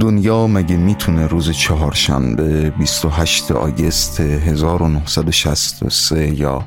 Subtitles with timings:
[0.00, 6.64] دنیا مگه می‌تونه روز چهارشنبه 28 آگست 1963 یا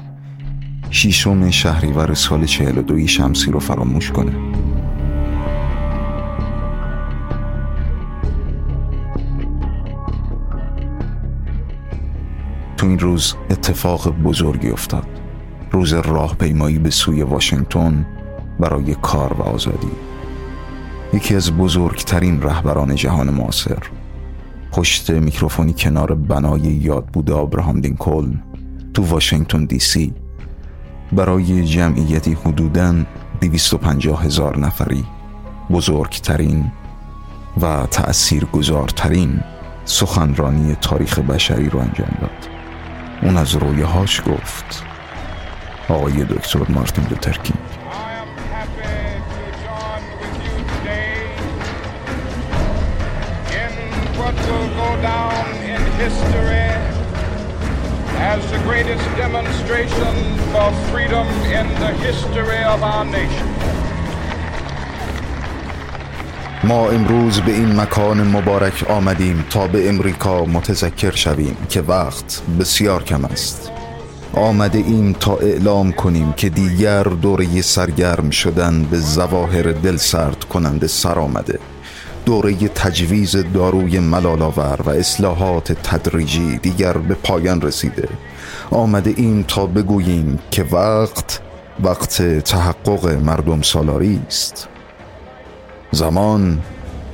[0.89, 4.31] شیشم شهریور سال 42 شمسی رو فراموش کنه؟
[12.77, 15.07] تو این روز اتفاق بزرگی افتاد.
[15.71, 18.05] روز راهپیمایی به سوی واشنگتن
[18.59, 20.14] برای کار و آزادی.
[21.15, 23.77] یکی از بزرگترین رهبران جهان معاصر.
[24.71, 28.43] پشت میکروفونی کنار بنای یاد بوده آبراهام لینکلن
[28.93, 30.13] تو واشنگتن دی سی.
[31.11, 32.95] برای جمعیتی حدوداً
[33.41, 35.05] 250 هزار نفری
[35.71, 36.71] بزرگترین
[37.61, 39.39] و تأثیر گذارترین
[39.85, 42.49] سخنرانی تاریخ بشری رو انجام داد.
[43.21, 44.83] اون از رویهاش گفت
[45.89, 47.59] آقای دکتر مارتین لوترکینگ
[58.33, 60.13] as the greatest demonstration
[60.51, 61.27] for freedom
[61.59, 63.47] in the history of our nation.
[66.63, 73.03] ما امروز به این مکان مبارک آمدیم تا به امریکا متذکر شویم که وقت بسیار
[73.03, 73.71] کم است
[74.33, 80.87] آمده ایم تا اعلام کنیم که دیگر دوره سرگرم شدن به زواهر دل سرد کننده
[80.87, 81.59] سر آمده
[82.25, 88.09] دوره تجویز داروی ملالاور و اصلاحات تدریجی دیگر به پایان رسیده.
[88.71, 91.41] آمده ایم تا بگوییم که وقت
[91.83, 94.67] وقت تحقق مردم سالاری است.
[95.91, 96.61] زمان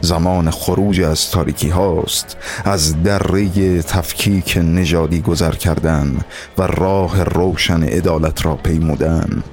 [0.02, 6.18] زمان خروج از تاریکی هاست از دره تفکیک نژادی گذر کردن
[6.58, 9.44] و راه روشن عدالت را پیمودن.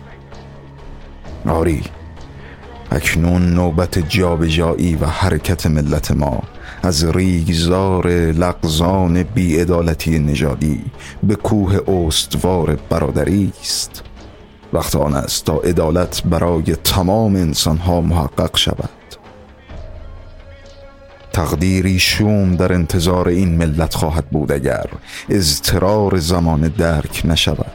[1.47, 1.83] آری
[2.91, 6.43] اکنون نوبت جابجایی و حرکت ملت ما
[6.83, 10.85] از ریگزار لغزان بیعدالتی نژادی
[11.23, 14.03] به کوه استوار برادری است.
[14.73, 18.89] وقت آن است تا عدالت برای تمام انسانها محقق شود.
[21.33, 24.87] تقدیری شوم در انتظار این ملت خواهد بود اگر
[25.29, 27.73] اضطرار زمان درک نشود.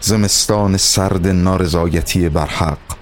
[0.00, 2.95] زمستان سرد نارضایتی برحق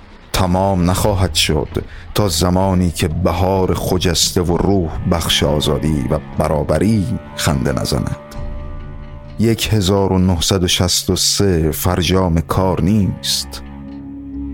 [0.44, 1.68] تمام نخواهد شد
[2.14, 8.16] تا زمانی که بهار خجسته و روح بخش آزادی و برابری خنده نزند.
[9.38, 13.62] یک هزار و نهصد و شست و سه فرجام کار نیست.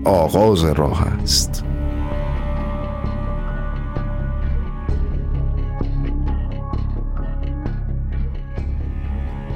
[0.05, 1.63] آغاز راه است.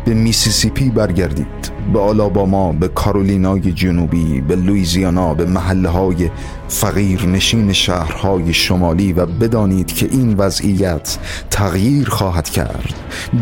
[0.06, 6.30] به میسیسیپی برگردید به آلاباما به کارولینای جنوبی به لویزیانا به محله های
[6.68, 11.18] فقیر نشین شهرهای شمالی و بدانید که این وضعیت
[11.52, 12.94] تغییر خواهد کرد.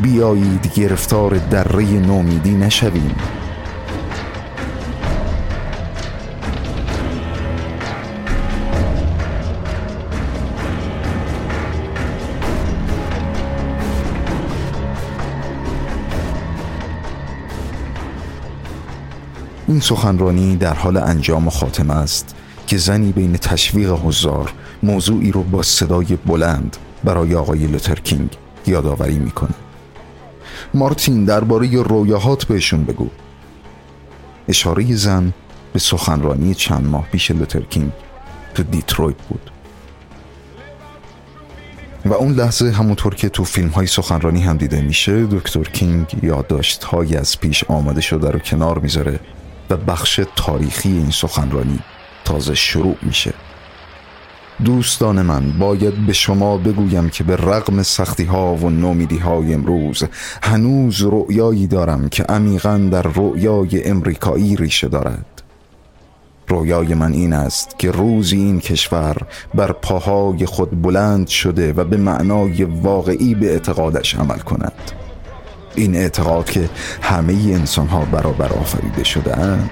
[0.04, 3.16] بیایید گرفتار دره نومیدی نشویم.
[19.74, 22.36] این سخنرانی در حال انجام خاتمه است
[22.68, 24.54] که زنی بین تشویق حضار
[24.84, 28.30] موضوعی رو با صدای بلند برای آقای لوترکینگ
[28.68, 29.54] یادآوری می‌کنه.
[30.74, 33.10] مارتین درباره رویاهات بهشون بگو.
[34.48, 35.34] اشاره زن
[35.74, 37.92] به سخنرانی چند ماه پیش لوترکینگ
[38.56, 39.52] تو دیترویت بود.
[42.06, 46.84] و اون لحظه همونطور که تو فیلم های سخنرانی هم دیده میشه دکتر کینگ یادداشت
[46.84, 49.20] های از پیش آماده شده رو کنار می‌ذاره
[49.70, 51.80] و بخش تاریخی این سخنرانی
[52.26, 53.34] تازه شروع میشه.
[54.66, 60.04] دوستان من باید به شما بگویم که به رغم سختی ها و نومیدی های امروز
[60.44, 65.44] هنوز رؤیایی دارم که عمیقا در رؤیای امریکایی ریشه دارد.
[66.48, 69.18] رویای من این است که روزی این کشور
[69.56, 75.03] بر پاهای خود بلند شده و به معنای واقعی به اعتقادش عمل کند.
[75.76, 76.70] این اعتقاد که
[77.02, 79.70] همه انسان ها برابر آفریده شده اند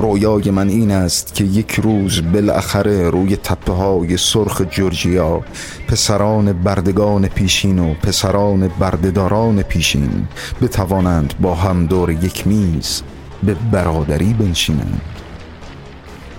[0.00, 5.40] رویای من این است که یک روز بالاخره روی تپه های سرخ جورجیا
[5.88, 10.28] پسران بردگان پیشین و پسران بردهداران پیشین
[10.62, 13.02] بتوانند با هم دور یک میز
[13.42, 15.19] به برادری بنشینند.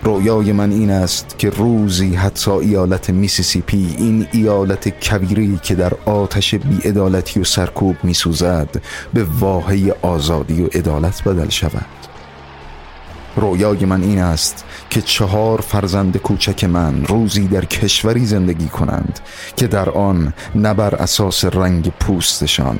[0.04, 6.56] رویای من این است که روزی حتی ایالت میسیسیپی این ایالت کبیری که در آتش
[6.56, 8.82] بیعدالتی و سرکوب میسوزد
[9.14, 11.86] به واهی آزادی و عدالت بدل شود.
[13.36, 19.20] رویای من این است که چهار فرزند کوچک من روزی در کشوری زندگی کنند
[19.56, 22.80] که در آن نه بر اساس رنگ پوستشان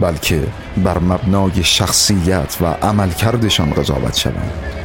[0.00, 0.46] بلکه
[0.84, 4.77] بر مبنای شخصیت و عملکردشان قضاوت شوند.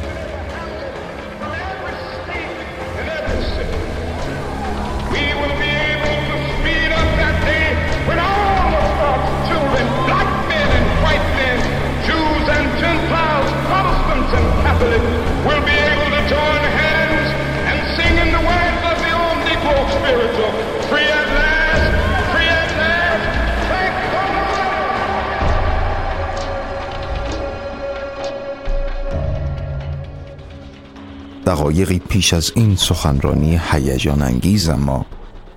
[31.46, 35.06] دقایقی پیش از این سخنرانی هیجان انگیز اما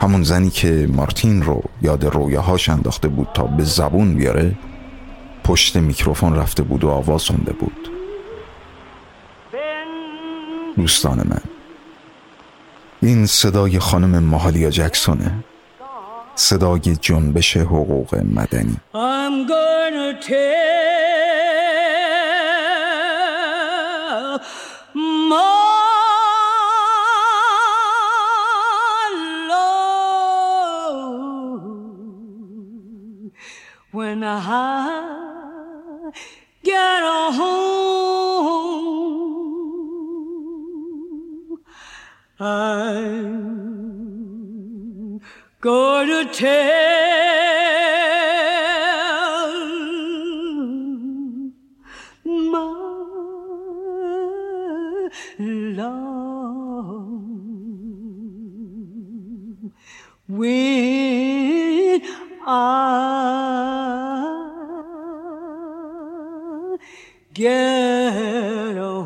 [0.01, 4.56] همون زنی که مارتین رو یاد رویاهاش انداخته بود تا به زبون بیاره
[5.44, 7.89] پشت میکروفون رفته بود و آواز خونده بود.
[10.78, 11.42] دوستان من
[13.01, 15.31] این صدای خانم ماهالیا جکسونه
[16.36, 18.78] صدای جنبش حقوق مدنی.
[33.92, 36.12] When I
[36.63, 38.68] get a home.
[42.39, 43.60] I'm
[45.60, 46.68] going to tell
[52.25, 52.88] my
[55.40, 56.18] love
[60.28, 61.37] when
[62.47, 62.55] Get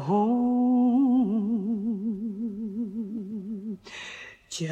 [0.08, 0.62] home.
[4.50, 4.72] Just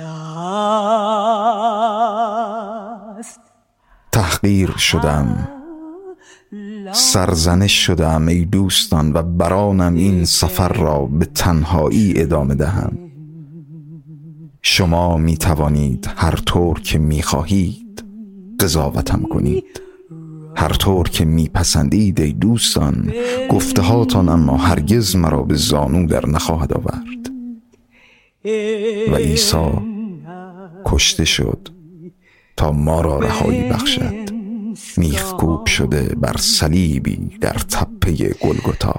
[4.12, 5.50] تحقیر شدم
[6.92, 12.98] سرزنش شدم ای دوستان و برانم این سفر را به تنهایی ادامه دهم
[14.62, 17.89] شما می توانید هر طور که می خواهید
[18.60, 19.82] قضاوتم کنید
[20.56, 23.14] هر طور که میپسندید ای دوستان
[23.50, 27.30] گفته هاتان اما هرگز مرا به زانو در نخواهد آورد.
[29.12, 29.72] و عیسی
[30.86, 31.68] کشته شد
[32.58, 34.30] تا ما را رهایی بخشد.
[34.98, 38.96] میخکوب شده بر صلیبی در تپه گلگتا.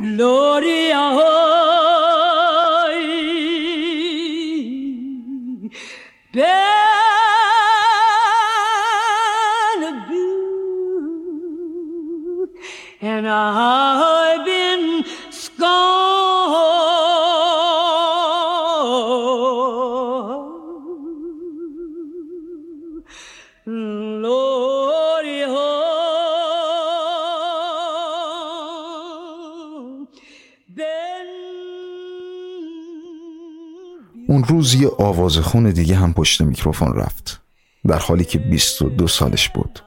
[34.50, 37.40] روز یه آوازخون دیگه هم پشت میکروفون رفت.
[37.88, 39.80] در حالی که 22 سالش بود.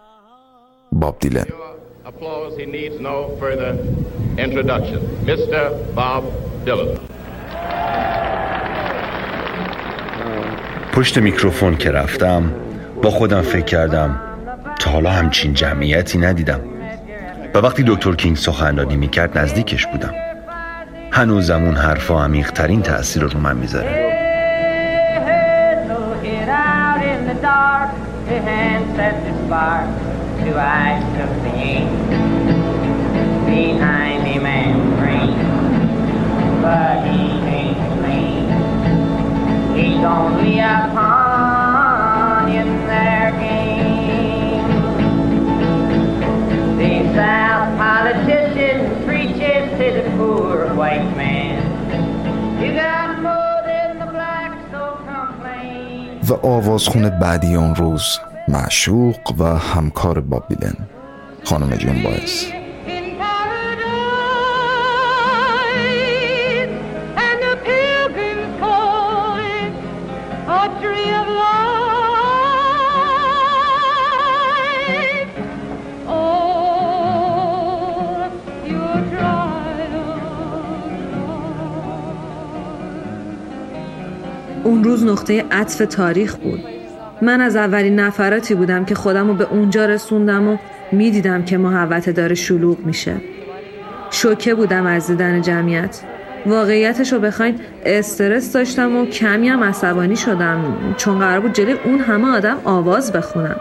[0.91, 1.45] باب دیلن.
[10.93, 12.53] پشت میکروفون که رفتم
[13.01, 14.21] با خودم فکر کردم
[14.79, 16.59] تا حالا همچین جمعیتی ندیدم.
[17.53, 20.13] و وقتی دکتر کینگ سخنرانی می‌کرد نزدیکش بودم.
[21.11, 24.02] هنوزم اون حرفا عمیقترین تأثیر رو من می‌ذاره.
[30.43, 31.89] Two eyes took the ink
[33.45, 35.37] behind and green.
[36.61, 38.45] But he ain't clean.
[39.75, 44.67] He's only a pawn in their game.
[46.77, 51.61] The South politician preaches to the poor white man.
[52.61, 53.02] You got
[56.33, 60.75] آوازخون بعدی اون روز معشوق و همکار بابیلن
[61.43, 62.45] خانم جون باعث.
[84.63, 86.59] اون روز نقطه عطف تاریخ بود.
[87.21, 90.57] من از اولین نفراتی بودم که خودم رو به اونجا رسوندم و
[90.91, 93.15] می‌دیدم که محوت داره شلوغ میشه.
[94.11, 96.01] شوکه بودم از دیدن جمعیت.
[96.45, 101.99] واقعیتش رو بخواین استرس داشتم و کمی هم عصبانی شدم چون قرار بود جلوی اون
[101.99, 103.55] همه آدم آواز بخونم.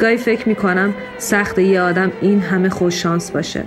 [0.00, 3.64] گاهی فکر می‌کنم سخت یه آدم این همه خوش شانس باشه.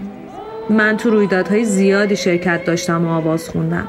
[0.70, 3.88] من تو رویدادهای زیادی شرکت داشتم و آواز خوندم.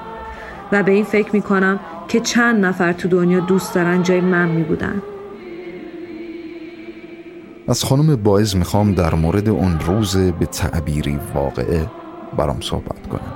[0.73, 5.03] و به این فکر می‌کنم که چند نفر تو دنیا دوست دارن جای من میبودن.
[7.69, 11.87] از خانم باعث می‌خوام در مورد اون روز به تعبیری واقعه
[12.37, 13.33] برام صحبت کنم.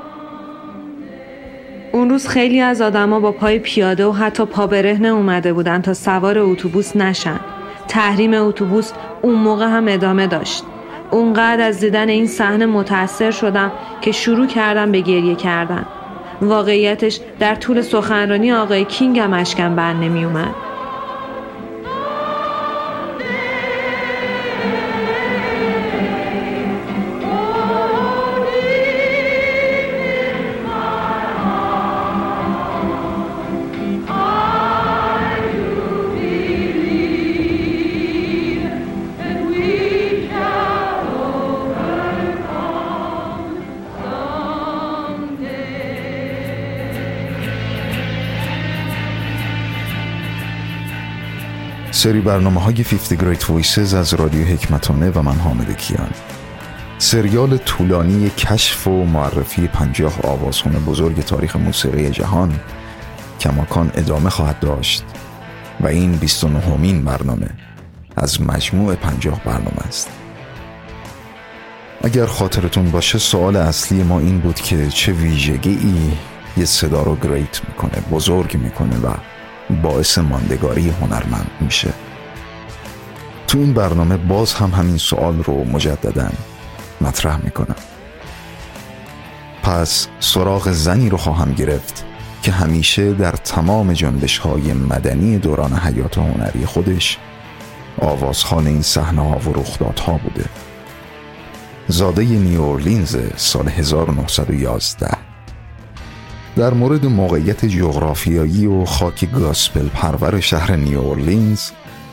[1.92, 5.94] اون روز خیلی از آدما با پای پیاده و حتی پا برهنه اومده بودن تا
[5.94, 7.40] سوار اتوبوس نشن.
[7.88, 10.64] تحریم اتوبوس اون موقع هم ادامه داشت.
[11.10, 15.86] اونقدر از دیدن این صحنه متاثر شدم که شروع کردم به گریه کردن.
[16.42, 20.54] واقعیتش در طول سخنرانی آقای کینگ هم اشکم بر نمی اومد
[52.04, 56.10] سری برنامه های 50 Great Voices از رادیو حکمتانه و من حامد کیان.
[56.98, 62.60] سریال طولانی کشف و معرفی پنجاه آوازخون بزرگ تاریخ موسیقی جهان
[63.40, 65.04] کماکان ادامه خواهد داشت
[65.80, 67.50] و این 29 همین برنامه
[68.16, 70.10] از مجموع پنجاه برنامه است.
[72.02, 76.12] اگر خاطرتون باشه سوال اصلی ما این بود که چه ویژگی ای
[76.56, 79.33] یه صدا رو گریت می‌کنه بزرگ می‌کنه و
[79.70, 81.92] باعث ماندگاری هنرمند میشه.
[83.46, 86.28] تو این برنامه باز هم همین سوال رو مجددا
[87.00, 87.76] مطرح می‌کنم.
[89.62, 92.04] پس سراغ زنی رو خواهم گرفت
[92.42, 97.18] که همیشه در تمام جنبش های مدنی دوران حیات هنری خودش
[97.98, 100.44] آوازخان این صحنه ها و رخدادها بوده.
[101.88, 105.33] زاده نیورلینز سال 1911
[106.56, 111.70] در مورد موقعیت جغرافیایی و خاک گاسپل پرور شهر نیواورلینز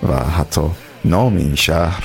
[0.09, 0.61] و حتی
[1.05, 2.03] نام این شهر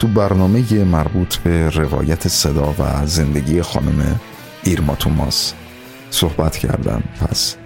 [0.00, 4.20] تو برنامه مربوط به روایت صدا و زندگی خانم
[4.64, 5.52] ایرما توماس
[6.10, 7.02] صحبت کردم.
[7.20, 7.56] پس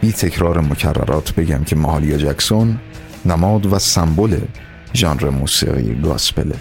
[0.00, 2.78] بی تکرار مکررات بگم که ماهالیا جکسون
[3.26, 4.38] نماد و سمبل
[4.94, 6.56] ژانر موسیقی گاسپله.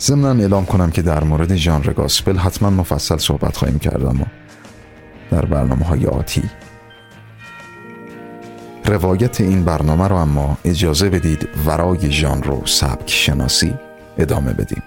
[0.00, 4.24] ضمنا اعلام کنم که در مورد ژانر گاسپل حتما مفصل صحبت خواهیم کرد و
[5.32, 6.42] در برنامه های آتی.
[8.84, 13.74] روایت این برنامه رو اما اجازه بدید ورای ژانر رو سبک شناسی
[14.18, 14.82] ادامه بدیم.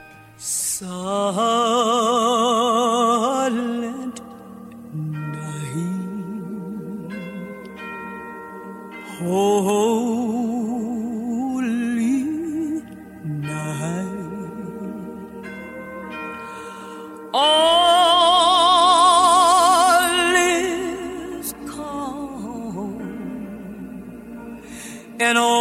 [25.20, 25.56] and all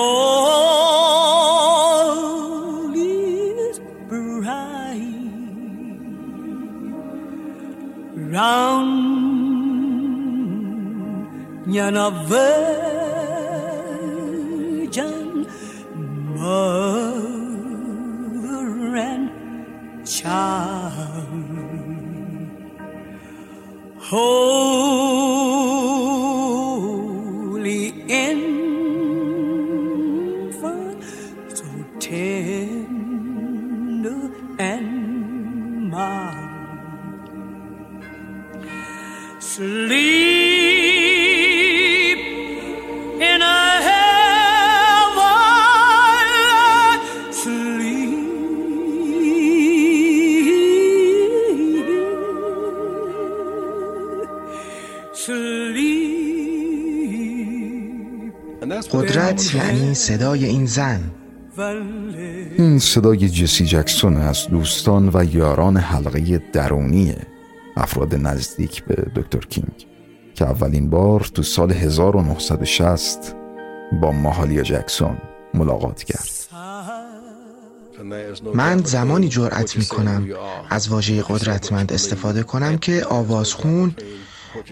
[2.95, 5.01] is bright
[8.35, 8.91] round
[11.73, 11.95] yon
[12.29, 12.67] virgin
[16.35, 17.77] mother
[18.97, 19.31] and
[20.07, 21.29] child.
[24.13, 25.74] Oh.
[39.55, 40.35] Sleep.
[58.93, 61.01] قدرت یعنی صدای این زن.
[62.59, 67.15] این صدای جسی جکسون از دوستان و یاران حلقه درونی
[67.77, 69.87] افراد نزدیک به دکتر کینگ
[70.35, 73.35] که اولین بار تو سال 1960
[74.03, 75.19] با ماهالیا جکسون
[75.55, 76.31] ملاقات کرد.
[78.55, 80.29] من زمانی جرأت می کنم
[80.71, 83.97] از واژه قدرتمند استفاده کنم که آوازخون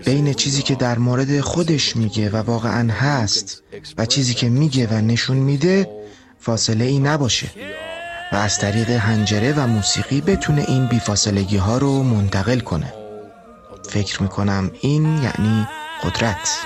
[0.04, 3.62] بین چیزی که در مورد خودش میگه و واقعا هست
[3.98, 5.90] و چیزی که میگه و نشون میده
[6.38, 7.50] فاصله ای نباشه.
[8.32, 12.94] و از طریق هنجره و موسیقی بتونه این بیفاصلگی ها رو منتقل کنه.
[13.90, 15.68] فکر می‌کنم این یعنی
[16.02, 16.58] قدرت.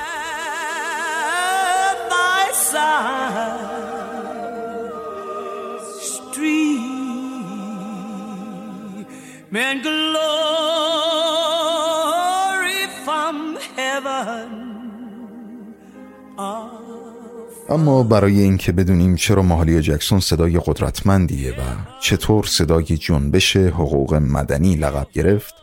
[17.69, 21.63] اما برای اینکه بدونیم چرا ماهالی جکسون صدای قدرتمندیه و
[22.01, 25.55] چطور صدای جنبش حقوق مدنی لقب گرفت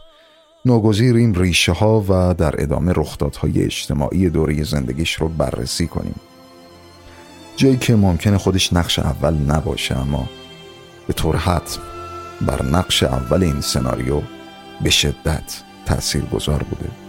[0.66, 6.16] ناگزیریم ریشه ها و در ادامه رخدادهای اجتماعی دوره زندگیش رو بررسی کنیم.
[7.56, 10.30] جایی که ممکنه خودش نقش اول نباشه اما
[11.08, 11.82] به طور حتم
[12.42, 14.22] بر نقش اول این سناریو
[14.84, 17.03] به شدت تأثیر گذار بوده.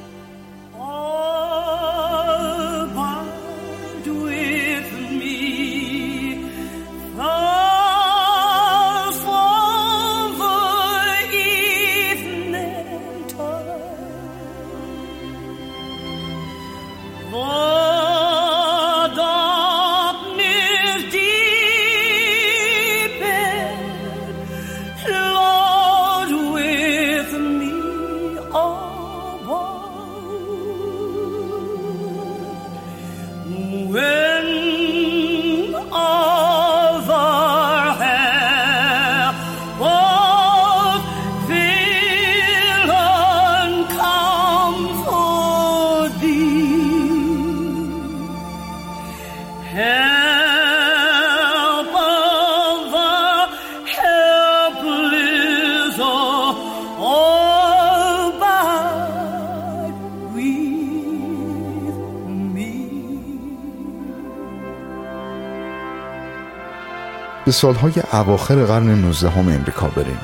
[67.44, 70.20] به سالهای اواخر قرن 19 هم امریکا بریم.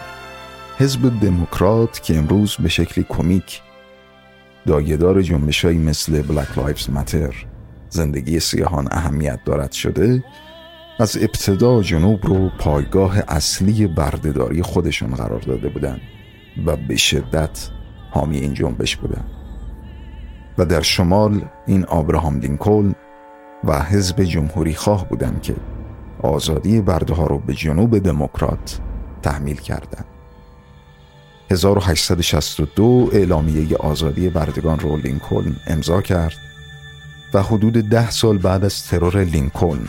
[0.79, 3.63] حزب دموکرات که امروز به شکلی کمیک
[4.67, 7.35] دایدار جنبشهایی مثل بلک لایفز متر
[7.89, 10.25] زندگی سیاهان اهمیت دارد شده
[11.01, 16.01] از ابتدا جنوب رو پایگاه اصلی بردهداری خودشون قرار داده بودن
[16.67, 17.69] و به شدت
[18.11, 19.25] حامی این جنبش بودن
[20.59, 22.95] و در شمال این آبراهام لینکلن
[23.65, 25.55] و حزب جمهوری خواه بودن که
[26.23, 28.81] آزادی برده ها رو به جنوب دموکرات
[29.23, 30.05] تحمیل کردند.
[31.51, 36.37] 1862 اعلامیه آزادی بردگان رو لینکلن امضا کرد
[37.35, 39.89] و حدود ده سال بعد از ترور لینکلن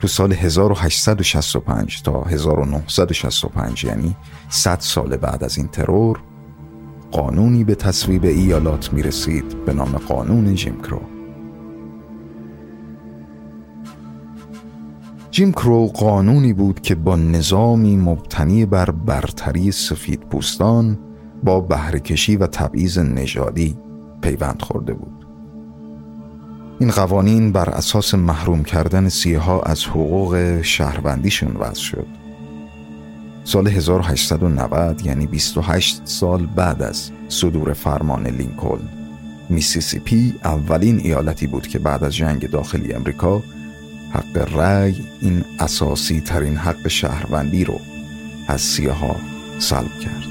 [0.00, 4.16] تو سال 1865 تا 1965 یعنی
[4.48, 6.20] 100 سال بعد از این ترور
[7.12, 11.17] قانونی به تصویب ایالات می رسید به نام قانون جیمکرو
[15.38, 20.98] جیم کرو قانونی بود که با نظامی مبتنی بر برتری سفید پوستان
[21.44, 23.76] با بهرهکشی و تبعیض نژادی
[24.22, 25.26] پیوند خورده بود.
[26.78, 29.08] این قوانین بر اساس محروم کردن
[29.40, 32.06] ها از حقوق شهروندیشون وضع شد.
[33.44, 38.88] سال 1890 یعنی 28 سال بعد از صدور فرمان لینکلن
[39.48, 43.42] میسیسیپی اولین ایالتی بود که بعد از جنگ داخلی امریکا
[44.12, 47.80] حق رأی این اساسی ترین حق شهروندی رو
[48.48, 49.16] از سیاها
[49.58, 50.28] سلب کرد.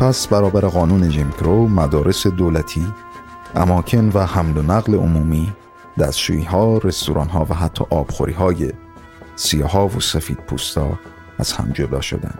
[0.00, 2.86] پس برابر قانون جیمکرو مدارس دولتی
[3.54, 5.52] اماکن و حمل و نقل عمومی
[5.98, 8.72] دستشویی ها رستوران ها و حتی آبخوری های
[9.36, 10.98] سیاه ها و سفید پوستا
[11.40, 12.34] از هم جدا شدن.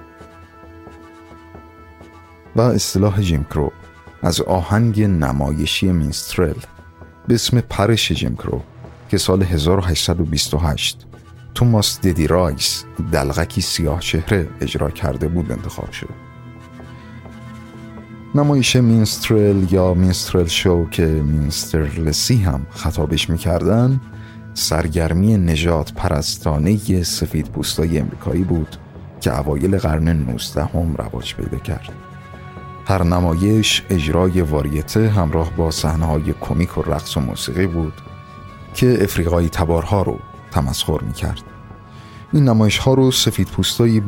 [2.57, 3.73] و اصطلاح جیم کرو
[4.23, 6.55] از آهنگ نمایشی minstrel
[7.29, 8.63] به اسم پرش جیم کرو
[9.09, 11.07] که سال 1828
[11.55, 16.31] توماس دیدی رایس دلقکی سیاه چهره اجرا کرده بود انتخاب شد.
[18.35, 24.01] نمایش minstrel یا minstrel show که minstrelsy هم خطابش می‌کردن
[24.55, 28.77] سرگرمی نجات پرستانه سفید پوستای امریکایی بود.
[29.21, 31.93] که اوایل قرن 19 هم رواج پیدا کرد
[32.87, 35.71] هر نمایش اجرای واریته همراه با
[36.03, 37.93] های کمیک و رقص و موسیقی بود
[38.75, 40.19] که افریقایی تبارها رو
[40.51, 41.43] تمسخر می کرد
[42.33, 43.49] این نمایش ها رو سفید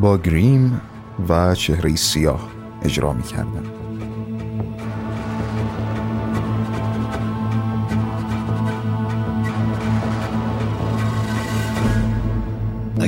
[0.01, 0.81] با گریم
[1.29, 2.49] و چهره سیاه
[2.83, 3.82] اجرا می کردن.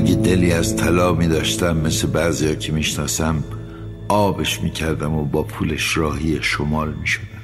[0.05, 3.45] اگه دلی از طلا می داشتم مثل بعضی که می‌شناسم
[4.09, 7.43] آبش می‌کردم و با پولش راهی شمال می شدم.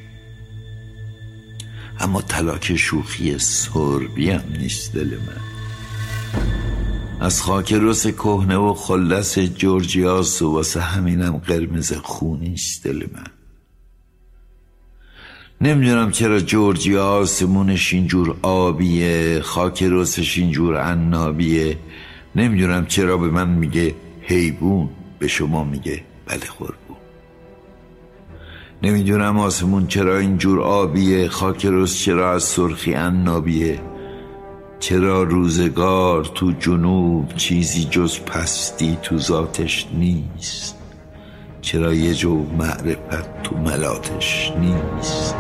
[2.01, 5.41] اما طلاک شوخی سربی هم نیست دل من.
[7.21, 13.27] از خاک رس کهنه و خلص جورجیاس و واسه همینم قرمز خونیست دل من.
[15.61, 21.79] نمی‌دونم چرا جورجیا آسمونش اینجور آبیه خاک رسش اینجور عنابیه.
[22.37, 24.89] نمی‌دونم چرا به من میگه حیبون
[25.19, 26.97] به شما میگه بله قربون
[28.83, 33.81] نمی‌دونم آسمون چرا اینجور آبیه خاک رس چرا از سرخی عنابیه
[34.81, 40.77] چرا روزگار تو جنوب چیزی جز پستی تو ذاتش نیست
[41.61, 45.35] چرا یه جو معرفت تو ملاتش نیست.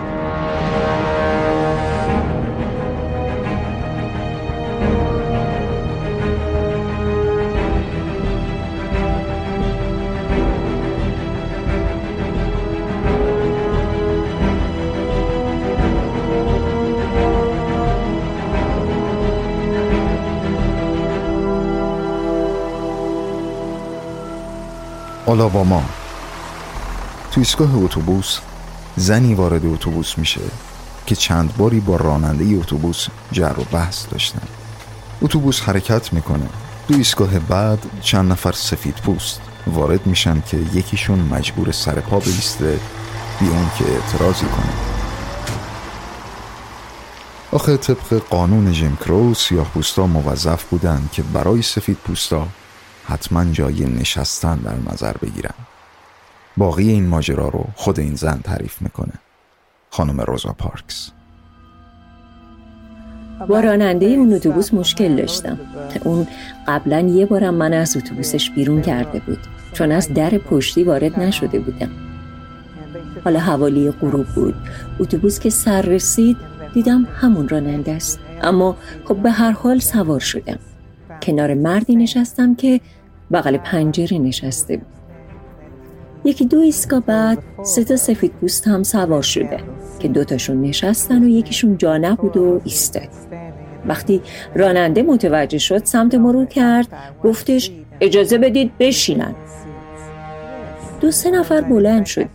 [25.30, 25.82] آلاباما
[27.32, 28.38] تو ایستگاه اتوبوس
[28.96, 30.40] زنی وارد اتوبوس میشه
[31.06, 34.42] که چند باری با راننده اتوبوس جر و بحث داشتن.
[35.22, 36.48] اتوبوس حرکت می‌کنه.
[36.88, 42.80] دو ایستگاه بعد چند نفر سفید پوست وارد میشن که یکیشون مجبور سر پا بیسته
[43.40, 44.72] بیان که اعتراضی کنه.
[47.52, 52.46] آخه طبق قانون جیم کرو سیاه پوستا موظف بودن که برای سفید پوستا
[53.10, 55.54] حتما جای نشستن در نظر بگیرن
[56.56, 59.12] باقی این ماجرا رو خود این زن تعریف می‌کنه.
[59.90, 61.10] خانم روزا پارکس.
[63.48, 65.58] با راننده اون اتوبوس مشکل داشتم.
[66.04, 66.26] اون
[66.68, 69.38] قبلا یه بارم من از اتوبوسش بیرون کرده بود.
[69.72, 71.90] چون از در پشتی وارد نشده بودم.
[73.24, 74.54] حالا حوالی غروب بود.
[75.00, 76.36] اتوبوس که سر رسید
[76.74, 78.20] دیدم همون راننده است.
[78.42, 80.58] اما خب به هر حال سوار شدم.
[81.22, 82.80] کنار مردی نشستم که
[83.32, 84.86] بغل پنجره نشسته بود.
[86.24, 89.60] یکی دو ایستگاه بعد سه تا سفید پوست هم سوار شده
[89.98, 93.08] که دوتاشون نشستن و یکیشون جا نبود و ایستاد.
[93.86, 94.22] وقتی
[94.54, 96.88] راننده متوجه شد سمت ما کرد
[97.24, 99.34] گفتش اجازه بدید بشینن.
[101.00, 102.26] دو سه نفر بلند شد.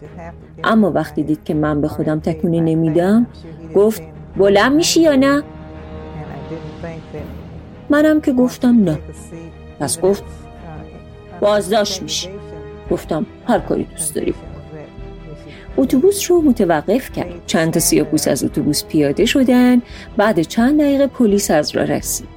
[0.63, 3.27] اما وقتی دید که من به خودم تکونی نمیدم
[3.75, 4.01] گفت
[4.38, 5.43] بلند میشی یا نه؟
[7.89, 8.99] منم که گفتم نه.
[9.79, 10.23] پس گفت
[11.41, 12.30] بازداشت میشی.
[12.91, 14.34] گفتم هر کاری دوست داری
[15.78, 17.34] اتوبوس رو متوقف کرد.
[17.48, 19.82] چند تا سیاپوس از اتوبوس پیاده شدن.
[20.17, 22.28] بعد چند دقیقه پلیس از را رسید.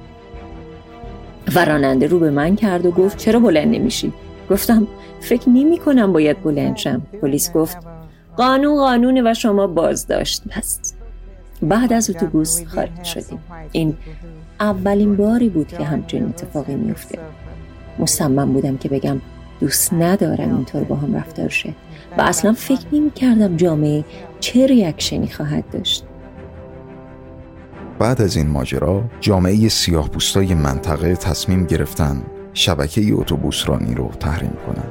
[1.55, 4.13] و راننده رو به من کرد و گفت چرا بلند نمیشی؟
[4.49, 4.87] گفتم
[5.19, 7.01] فکر نمی کنم باید بلند شم.
[7.21, 7.77] پلیس گفت
[8.37, 10.97] قانون قانونه و شما بازداشت هست.
[11.61, 13.39] بعد از اتوبوس خارج شدیم.
[13.71, 13.97] این
[14.59, 17.19] اولین باری بود که همچنین اتفاقی میفته
[17.99, 19.21] مصمم بودم که بگم
[19.59, 21.73] دوست ندارم اینطور با هم رفتار شه
[22.17, 24.05] و اصلا فکر نمی کردم جامعه
[24.39, 26.05] چه ریاکشنی خواهد داشت.
[27.99, 32.21] بعد از این ماجرا جامعه سیاه پوستای منطقه تصمیم گرفتن
[32.53, 34.87] شبکه اتوبوس رانی رو تحریم کنن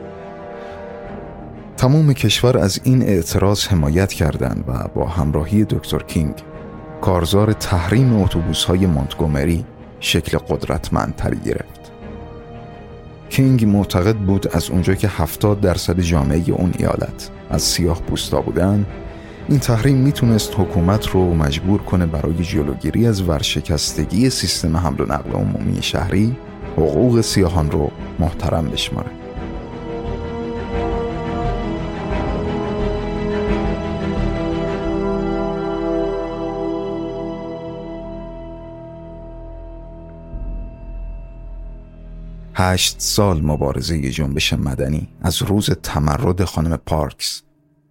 [1.76, 6.34] تمام کشور از این اعتراض حمایت کردند و با همراهی دکتر کینگ
[7.00, 9.64] کارزار تحریم اتوبوس های مونتگومری
[10.00, 11.77] شکل قدرتمندتری گرفت.
[13.30, 18.86] کینگ معتقد بود از اونجا که 70 درصد جامعه اون ایالت از سیاه پوستا بودن
[19.48, 25.30] این تحریم می‌تونست حکومت رو مجبور کنه برای جلوگیری از ورشکستگی سیستم حمل و نقل
[25.30, 26.36] عمومی شهری
[26.76, 29.10] حقوق سیاهان رو محترم بشماره.
[42.60, 47.42] هشت سال مبارزه جنبش مدنی از روز تمرد خانم پارکس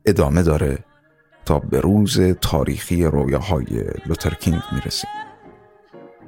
[0.06, 0.77] ادامه داره
[1.45, 5.10] تا به روز تاریخی رویاهای لوترکینگ می‌رسیم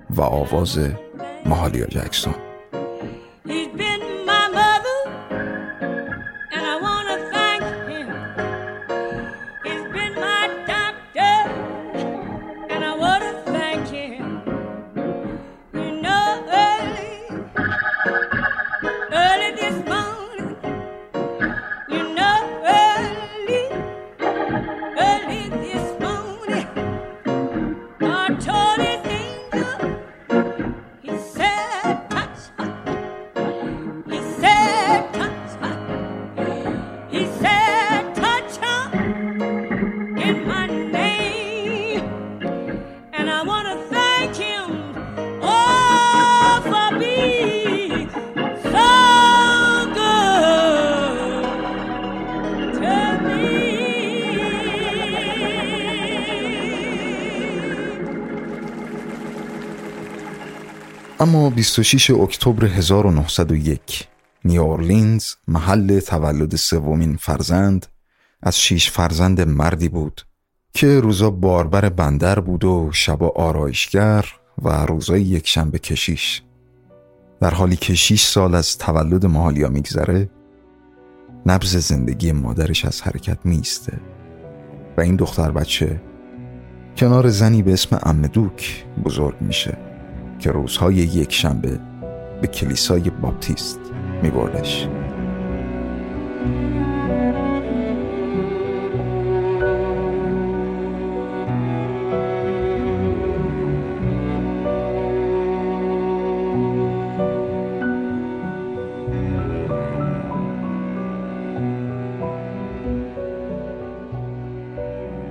[0.09, 0.79] و آواز
[1.45, 2.48] مهالیا جکسون.
[61.29, 64.07] اما 26 اکتبر 1901
[64.45, 67.85] نیورلینز محل تولد سومین فرزند
[68.43, 70.21] از شیش فرزند مردی بود
[70.73, 74.25] که روزا باربر بندر بود و شبا آرایشگر
[74.61, 76.41] و روزای یک شنبه کشیش.
[77.41, 80.29] در حالی که شیش سال از تولد ماهالیا میگذره
[81.45, 83.99] نبز زندگی مادرش از حرکت میسته
[84.97, 86.01] و این دختر بچه
[86.97, 89.88] کنار زنی به اسم امدوک بزرگ میشه.
[90.39, 91.79] که روزهای یک شنبه
[92.41, 93.79] به کلیسای باپتیست
[94.23, 94.87] میبردش.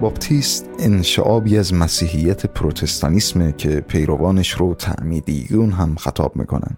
[0.09, 6.77] باپتیست انشعابی از مسیحیت پروتستانیسمه که پیروانش رو تعمیدیون هم خطاب می‌کنن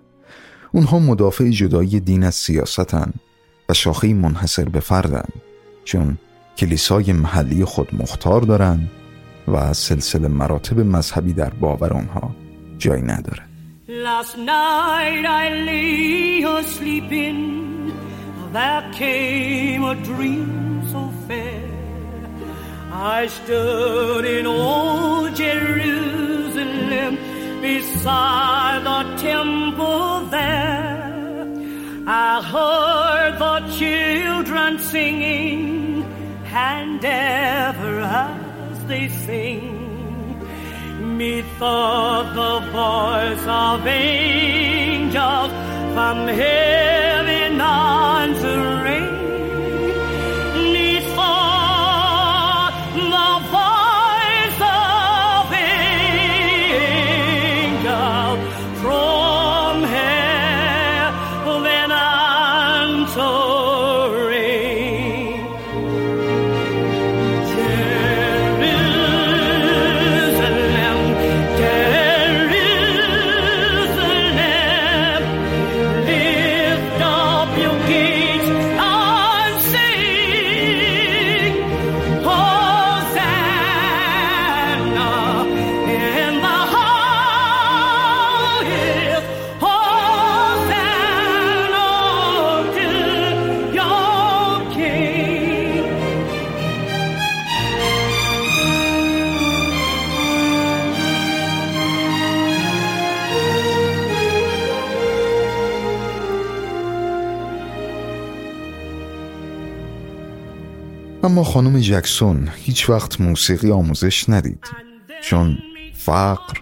[0.72, 3.12] اونها مدافع جدایی دین از سیاستن
[3.68, 5.28] و شاخه منحصر به فردن
[5.84, 6.18] چون
[6.56, 8.88] کلیسای محلی خود مختار دارن
[9.48, 12.30] و سلسله مراتب مذهبی در باور آنها
[12.78, 13.42] جای نداره
[13.88, 17.40] Last night I lay sleeping,
[18.52, 20.79] there came a dream.
[23.02, 27.16] I stood in old Jerusalem
[27.62, 31.48] beside the temple there.
[32.06, 36.04] I heard the children singing,
[36.44, 40.46] and ever as they sing,
[41.16, 45.52] methought the voice of angels
[45.94, 49.19] from heaven answering.
[111.44, 114.64] خانم جکسون هیچ وقت موسیقی آموزش ندید
[115.22, 115.58] چون
[115.94, 116.58] فقر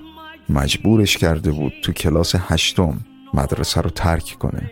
[0.48, 3.00] مجبورش کرده بود تو کلاس هشتم
[3.34, 4.70] مدرسه رو ترک کنه.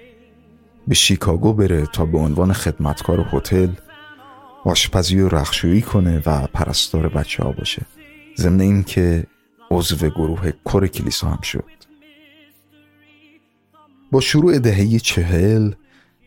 [0.89, 3.69] به شیکاگو بره تا به عنوان خدمتکار هتل
[4.65, 7.83] آشپزی و رخشویی کنه و پرستار بچه ها باشه.
[8.37, 9.27] ضمن این که
[9.71, 11.65] عضو گروه کور کلیسا هم شد.
[14.13, 15.73] با شروع دهه چهل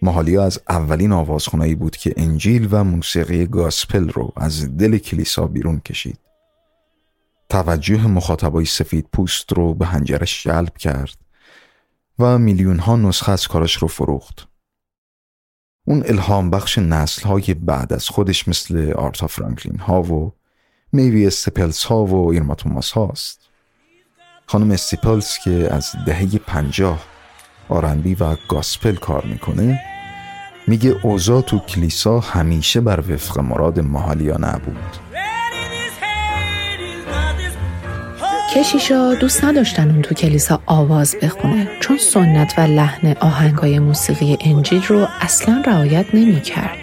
[0.02, 5.80] ماهالیا از اولین آوازخونایی بود که انجیل و موسیقی گاسپل رو از دل کلیسا بیرون
[5.80, 6.20] کشید.
[7.50, 11.18] توجه مخاطبای سفید پوست رو به حنجرش جلب کرد
[12.20, 14.48] و میلیون ها نسخه از کاراش رو فروخت.
[15.88, 20.34] اون الهام بخش نسل های بعد از خودش مثل آریتا فرانکلین ها و
[20.92, 23.40] میویس استیپلز ها و ایرما توماس هاست.
[24.46, 27.06] خانم استیپلز که از دهه پنجاه
[27.70, 29.80] آرنبی و گاسپل کار می‌کنه
[30.68, 34.98] میگه اوضاع تو کلیسا همیشه بر وفق مراد ماهالیا نبود
[38.56, 44.84] کشیشا دوست نداشتن اون تو کلیسا آواز بخونه چون سنت و لحن آهنگای موسیقی انجیل
[44.84, 46.78] رو اصلا رعایت نمی کرد.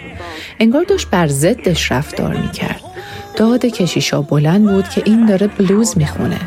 [0.59, 2.81] انگار داشت بر ضدش رفتار می کرد.
[3.35, 6.39] داد کشیشا بلند بود که این داره بلوز می‌خونه.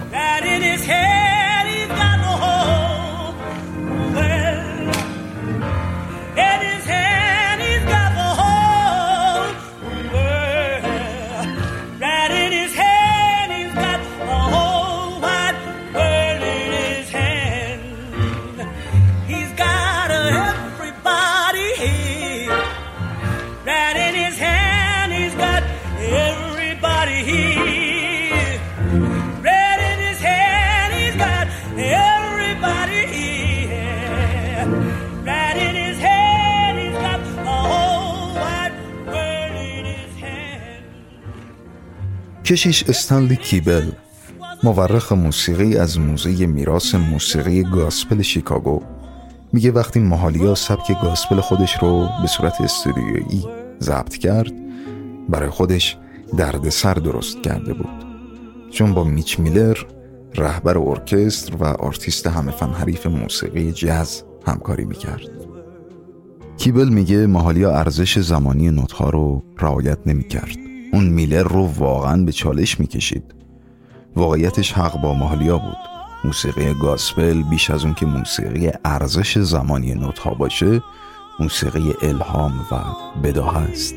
[42.50, 43.90] کشیش استنلی کیبل
[44.62, 48.82] مورخ موسیقی از موزه میراث موسیقی گاسپل شیکاگو.
[49.52, 53.44] میگه وقتی ماهالیا سبک گاسپل خودش رو به صورت استودیویی
[53.80, 54.52] ضبط کرد
[55.28, 55.96] برای خودش
[56.36, 58.04] دردسر درست کرده بود.
[58.70, 59.78] چون با میچ میلر
[60.34, 65.30] رهبر ارکستر و آرتیست همه فن حریف موسیقی جز همکاری می‌کرد.
[66.56, 70.69] کیبل میگه ماهالیا ارزش زمانی نوتها رو رعایت نمی‌کرد.
[70.92, 73.35] اون میلر رو واقعا به چالش می‌کشید.
[74.16, 75.76] واقعیتش حق با ماهالیا بود.
[76.24, 80.83] موسیقی گاسپل بیش از اون که موسیقی ارزش زمانی نوتها باشه
[81.40, 82.76] موسیقی الهام و
[83.22, 83.94] بداه است.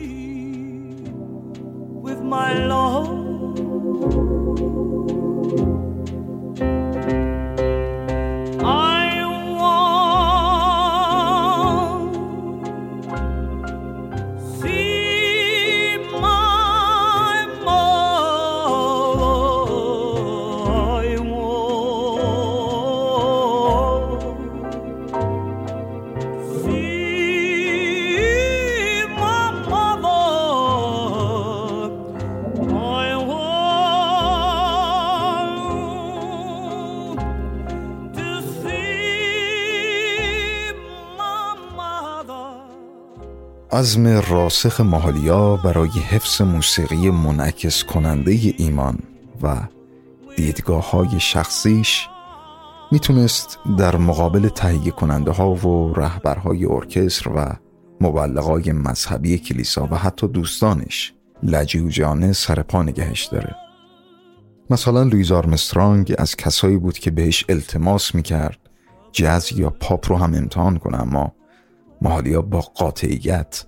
[43.74, 49.00] عزم راسخ ماهالیا برای حفظ موسیقی منعکس کننده ایمان
[49.42, 49.56] و
[50.36, 52.08] دیدگاه های شخصیش
[52.92, 57.56] می‌تونست در مقابل تهیه کننده ها و رهبرهای ارکستر و
[58.02, 63.56] مبلغای مذهبی کلیسا و حتی دوستانش لجیوجانه سر پا نگهش داره.
[64.70, 68.60] مثلا لویز آرمسترانگ از کسایی بود که بهش التماس می‌کرد
[69.12, 71.32] جز یا پاپ رو هم امتحان کنه اما
[72.04, 73.66] ماهالیا با قاطعیت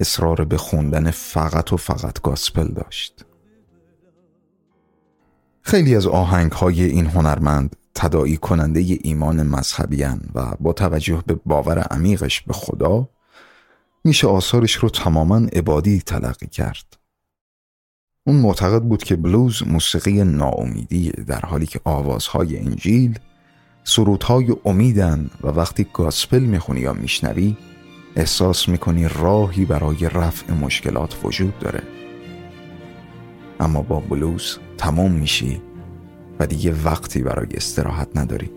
[0.00, 3.24] اصرار به خوندن فقط و فقط گاسپل داشت.
[5.62, 11.34] خیلی از آهنگ های این هنرمند تداعی کننده ی ایمان مذهبیان و با توجه به
[11.46, 13.08] باور عمیقش به خدا
[14.04, 16.96] میشه آثارش رو تماما عبادی تلقی کرد.
[18.26, 23.18] اون معتقد بود که بلوز موسیقی ناامیدی در حالی که آوازهای انجیل
[23.84, 27.56] سرودهای امیدن و وقتی گاسپل می‌خونی یا میشنوی
[28.18, 31.82] احساس می‌کنی راهی برای رفع مشکلات وجود داره.
[33.60, 35.62] اما با بلوز تمام میشی
[36.40, 38.50] و دیگه وقتی برای استراحت نداری.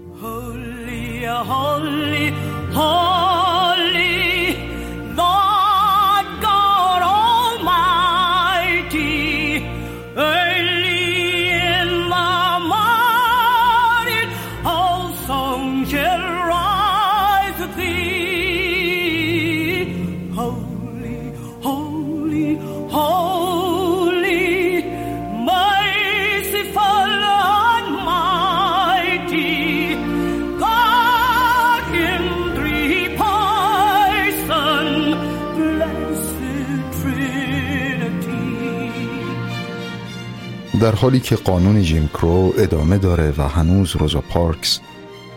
[40.81, 44.79] در حالی که قانون جیم کرو ادامه داره و هنوز روزا پارکس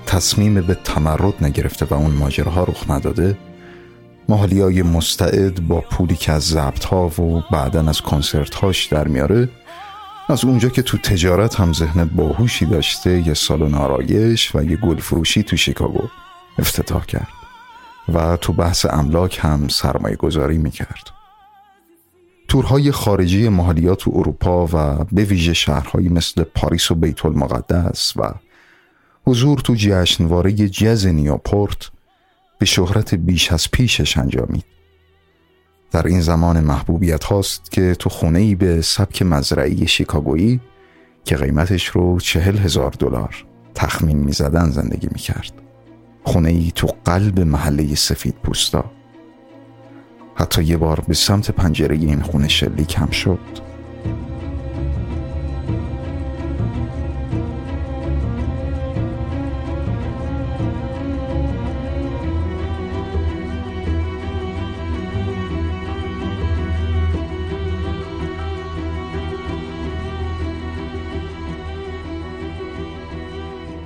[0.06, 3.38] تصمیم به تمرد نگرفته و اون ماجراها رخ نداده
[4.28, 9.48] ماهالیای مستعد با پولی که از ضبط ها و بعدا از کنسرت هاش در میاره
[10.28, 14.96] از اونجا که تو تجارت هم ذهن باهوشی داشته یه سالن آرایش و یه گل
[14.96, 16.08] فروشی تو شیکاگو
[16.58, 17.28] افتتاح کرد
[18.14, 21.23] و تو بحث املاک هم سرمایه گذاری می‌کرد.
[22.54, 28.34] تورهای خارجی ماهالیا تو اروپا و به ویژه شهرهایی مثل پاریس و بیت المقدس و
[29.26, 31.90] حضور تو جشنواره جز نیاپورت
[32.58, 34.64] به شهرت بیش از پیشش انجامید.
[35.90, 40.60] در این زمان محبوبیت هاست که تو خونه ای به سبک مزرعی شیکاگویی
[41.24, 43.44] که قیمتش رو چهل هزار دلار
[43.74, 45.52] تخمین می زدن زندگی می کرد
[46.24, 48.84] خونه ای تو قلب محله سفید پوستا.
[50.34, 53.38] حتی یه بار به سمت پنجره این خونه شلیک هم شد.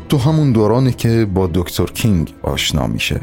[0.09, 3.21] تو همون دورانه که با دکتر کینگ آشنا میشه.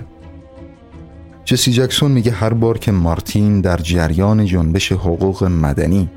[1.46, 6.10] جسی جکسون میگه هر بار که مارتین در جریان جنبش حقوق مدنی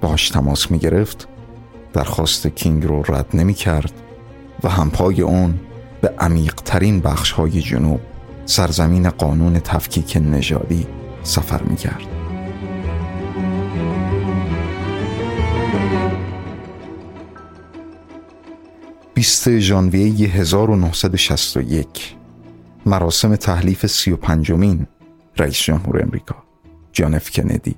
[0.00, 1.28] باش تماس می‌گرفت
[1.92, 3.92] درخواست کینگ رو رد نمی کرد
[4.64, 5.54] و همپای اون
[6.00, 8.00] به عمیقترین بخش های جنوب
[8.46, 10.86] سرزمین قانون تفکیک نژادی
[11.22, 12.06] سفر می کرد.
[19.14, 22.17] 20 ژانویه 1961
[22.86, 24.86] مراسم تحلیف 35 مین
[25.36, 26.36] رئیس جمهور امریکا.
[26.92, 27.76] جان اف کندی.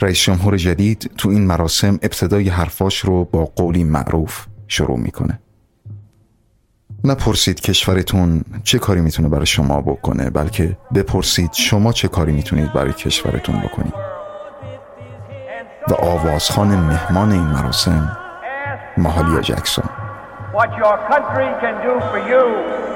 [0.00, 5.40] رئیس جمهور جدید تو این مراسم ابتدای حرفاش رو با قولی معروف شروع می‌کنه.
[7.04, 12.92] نپرسید کشورتون چه کاری می‌تونه برای شما بکنه بلکه بپرسید شما چه کاری می‌تونید برای
[12.92, 13.94] کشورتون بکنید.
[15.88, 18.18] و آوازخان مهمان این مراسم
[18.96, 19.84] ماهالیا جکسون.
[20.52, 22.44] What your country can do for you,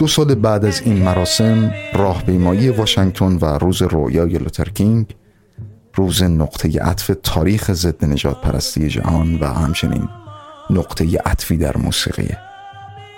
[0.00, 5.16] دو سال بعد از این مراسم راهپیمایی واشنگتن و روز رویای لوترکینگ
[5.94, 10.08] روز نقطه عطف تاریخ ضد نژاد پرستی جهان و همچنین
[10.70, 12.28] نقطه عطفی در موسیقیه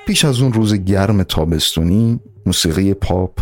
[0.06, 3.38] پیش از اون روز گرم تابستونی موسیقی پاپ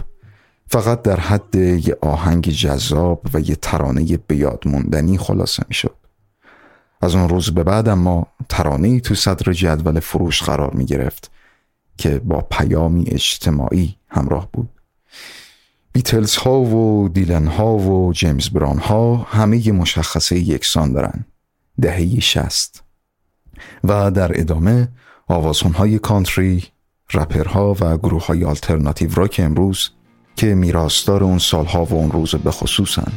[0.67, 5.97] فقط در حد یه آهنگ جذاب و یه ترانه به یاد موندنی خلاصه می شد.
[7.03, 11.31] از اون روز به بعد اما ترانه تو صدر جدول فروش قرار می گرفت
[12.01, 14.69] که با پیامی اجتماعی همراه بود.
[15.93, 21.25] بیتلز ها و دیلن ها و جیمز بران ها همه مشخصه یکسان دارن.
[21.81, 22.83] دهه شست.
[23.85, 24.89] و در ادامه
[25.29, 26.65] آوازخون های کانتری
[27.15, 29.91] رپرها و گروه های آلترناتیو راک امروز
[30.37, 33.13] که میراستار اون سالها و اون روز به خصوصن.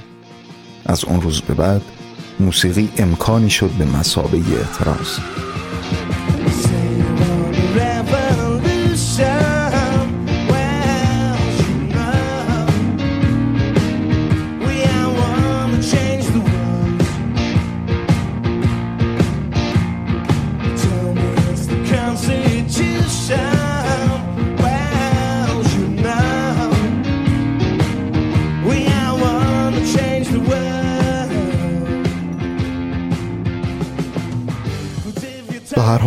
[0.86, 1.82] از اون روز به بعد
[2.40, 5.20] موسیقی امکانی شد به مسابه اعتراض.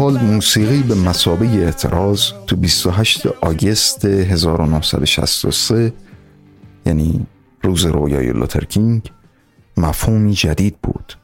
[0.06, 5.92] حال موسیقی به مسابه اعتراض تو 28 آگست 1963
[6.86, 7.26] یعنی
[7.62, 9.10] روز رویای لوترکینگ
[9.76, 11.18] مفهومی جدید بود.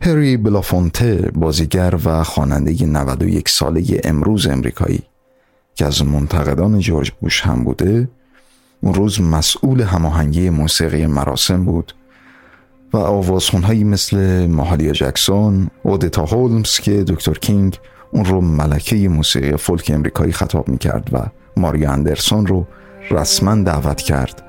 [0.00, 5.02] هری بلافونته بازیگر و خواننده 91 ساله امروز امریکایی
[5.74, 8.08] که از منتقدان جورج بوش هم بوده
[8.80, 11.94] اون روز مسئول هماهنگی موسیقی مراسم بود
[12.92, 17.78] و آوازخونهایی مثل ماهالیا جکسون اودتا هولمز که دکتر کینگ
[18.10, 21.18] اون رو ملکه موسیقی فولک امریکایی خطاب می کرد و
[21.56, 22.66] ماریان اندرسون رو
[23.10, 24.42] رسما دعوت کرد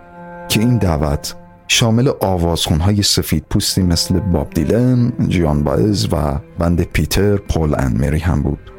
[0.49, 1.35] که این دعوت
[1.67, 8.19] شامل آوازخونهای سفید پوستی مثل باب دیلن، جوآن بائز و بند پیتر، پل اند مری
[8.19, 8.71] هم بود.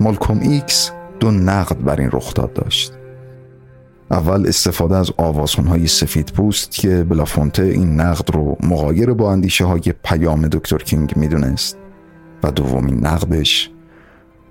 [0.00, 0.90] مالکوم ایکس
[1.20, 2.99] دو نقد بر این رخداد داشت.
[4.10, 9.94] اول استفاده از آوازخونهای سفید پوست که بلافونته این نقد رو مغایر با اندیشه های
[10.04, 11.76] پیام دکتر کینگ می‌دونست.
[12.42, 13.70] و دومین نقدش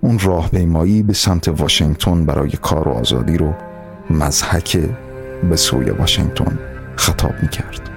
[0.01, 3.53] اون راهپیمایی به سمت واشنگتن برای کار و آزادی رو
[4.09, 4.77] مزحک
[5.49, 6.59] به سوی واشنگتن
[6.95, 7.89] خطاب می‌کرد.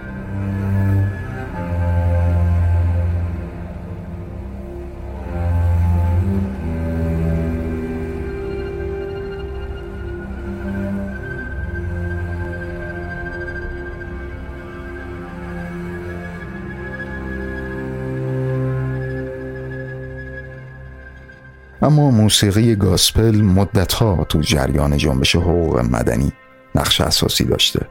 [21.82, 26.32] اما موسیقی گاسپل مدتها تو جریان جنبش حقوق مدنی
[26.74, 27.86] نقش اساسی داشته.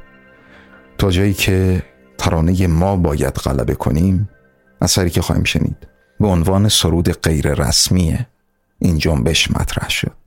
[0.97, 1.83] تا جایی که
[2.17, 4.29] ترانه ما باید غلبه کنیم
[4.81, 5.87] اثری که خواهیم شنید.
[6.19, 8.17] به عنوان سرود غیر رسمی
[8.79, 10.20] این جنبش مطرح شد.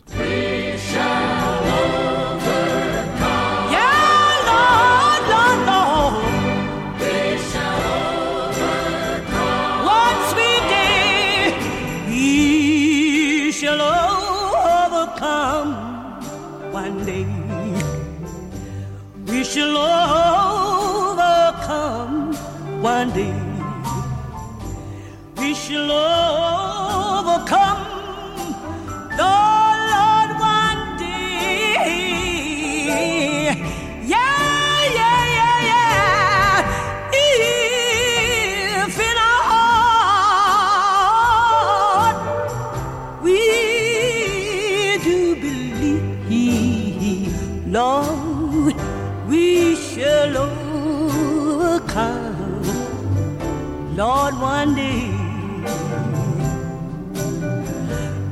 [53.97, 55.07] Lord, one day.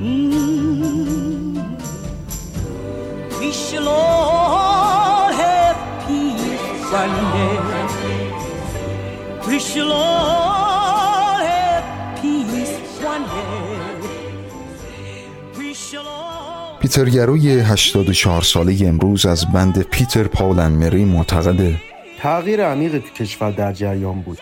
[0.00, 1.54] mm,
[3.38, 7.58] we shall all have peace one day.
[9.46, 11.84] We shall all have
[12.20, 12.76] peace
[13.10, 13.98] one day.
[15.58, 16.78] We shall all.
[16.80, 21.76] پیتر گروی 84 ساله امروز از بند پیتر پاولن مری معتقده
[22.18, 24.38] تغییر عمیقی تو کشور در جریان بود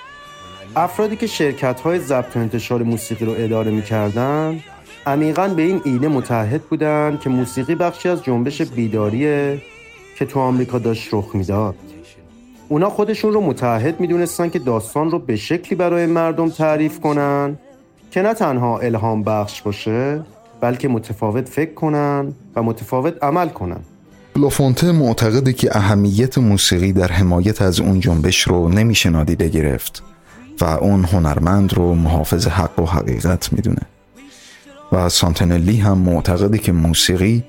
[0.77, 4.61] افرادی که شرکت های ضبط انتشار موسیقی رو اداره می‌کردن
[5.07, 9.63] عمیقا به این ایده متحد بودن که موسیقی بخشی از جنبش بیداریه
[10.17, 11.75] که تو آمریکا داشت رخ می‌داد.
[12.69, 17.59] اونا خودشون رو متحد می‌دونستن که داستان رو به شکلی برای مردم تعریف کنن
[18.11, 20.21] که نه تنها الهام بخش باشه
[20.61, 23.81] بلکه متفاوت فکر کنن و متفاوت عمل کنن.
[24.37, 30.03] لوفونته معتقده که اهمیت موسیقی در حمایت از اون جنبش رو نمیشه نادیده گرفت.
[30.61, 33.83] و اون هنرمند رو محافظ حق و حقیقت می‌دونه.
[34.93, 37.45] و سانتنلی هم معتقده که موسیقی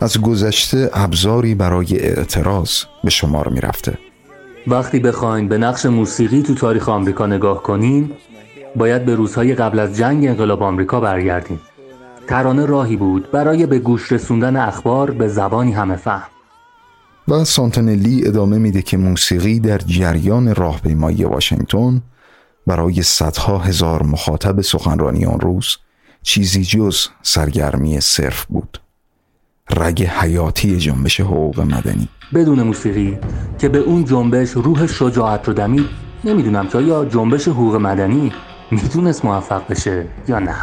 [0.00, 2.70] از گذشته ابزاری برای اعتراض
[3.04, 3.98] به شمار می‌رفته.
[4.66, 8.12] وقتی بخواین به نقش موسیقی تو تاریخ آمریکا نگاه کنین
[8.76, 11.60] باید به روزهای قبل از جنگ انقلاب آمریکا برگردیم
[12.28, 16.28] ترانه راهی بود برای به گوش رسوندن اخبار به زبانی همه فهم.
[17.28, 22.02] و سانتنلی ادامه میده که موسیقی در جریان راهپیمایی واشنگتن
[22.68, 25.76] برای صدها هزار مخاطب سخنرانی آن روز
[26.22, 28.80] چیزی جز سرگرمی صرف بود.
[29.76, 32.08] رگ حیاتی جنبش حقوق مدنی.
[32.34, 33.18] بدون موسیقی
[33.58, 35.86] که به اون جنبش روح شجاعت رو دمید
[36.24, 38.32] نمی‌دونم که یا جنبش حقوق مدنی
[38.70, 40.56] می‌تونست موفق بشه یا نه.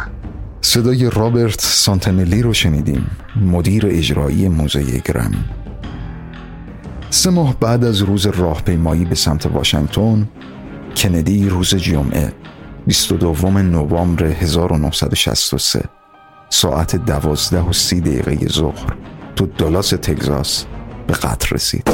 [0.60, 5.44] صدای رابرت سانتنلی رو شنیدیم مدیر اجرایی موزه گرمی
[7.10, 10.28] سه ماه بعد از روز راهپیمایی به سمت واشنگتن
[10.96, 12.32] کندی روز جمعه
[12.86, 15.82] 22 نوامبر 1963
[16.50, 18.96] ساعت دوازده و سی دقیقه ظهر
[19.36, 20.64] تو دالاس تگزاس
[21.06, 21.90] به قتل رسید.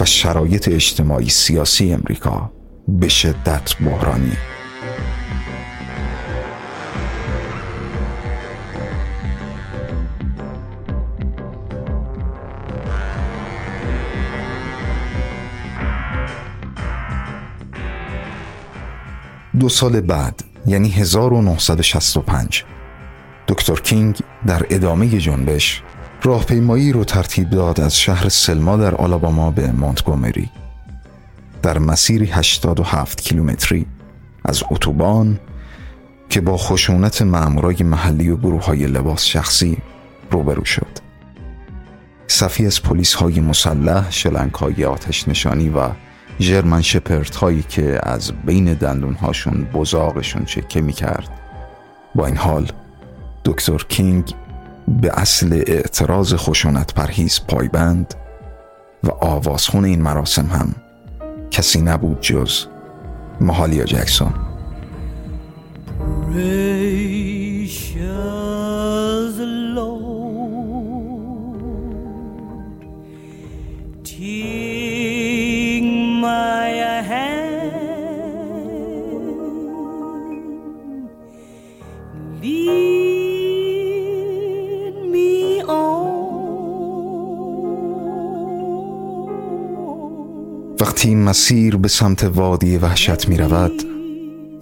[0.00, 2.50] و شرایط اجتماعی سیاسی امریکا
[2.88, 4.36] به شدت بحرانی.
[19.60, 22.64] دو سال بعد یعنی 1965
[23.48, 25.82] دکتر کینگ در ادامه جنبش
[26.22, 30.50] راهپیمایی رو ترتیب داد از شهر سلما در آلاباما به مونتگومری.
[31.62, 33.86] در مسیری 87 کیلومتری
[34.44, 35.40] از اتوبان
[36.28, 39.78] که با خشونت مامورای محلی و گروه های لباس شخصی
[40.30, 40.98] روبرو شد.
[42.26, 45.90] صفی از پلیس های مسلح شلنگ های آتش نشانی و
[46.42, 51.28] جرمن شپرت هایی که از بین دندون هاشون بزاقشون چکه می کرد
[52.14, 52.68] با این حال
[53.44, 54.34] دکتر کینگ
[54.88, 58.14] به اصل اعتراض خشونت پرهیز پایبند
[59.04, 60.74] و آوازخون این مراسم هم
[61.50, 62.66] کسی نبود جز
[63.40, 64.32] مهالیا جکسون.
[91.02, 93.72] وقتی مسیر به سمت وادی وحشت می رود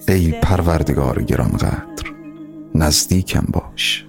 [0.09, 2.13] ای پروردگار گرانقدر
[2.75, 4.07] نزدیکم باش.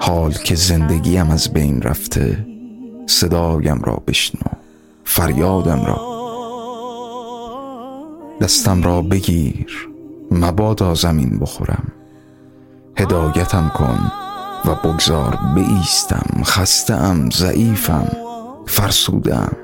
[0.00, 2.46] حال که زندگیم از بین رفته
[3.06, 4.52] صدایم را بشنو
[5.04, 6.00] فریادم را.
[8.40, 9.88] دستم را بگیر
[10.30, 11.92] مبادا زمین بخورم.
[12.96, 14.12] هدایتم کن
[14.64, 18.08] و بگذار بایستم خستم ضعیفم
[18.66, 19.56] فرسودم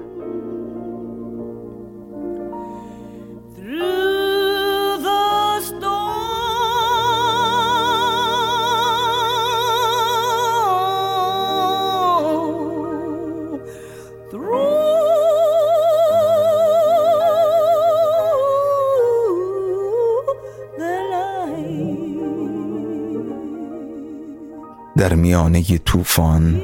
[25.09, 26.63] در میانه طوفان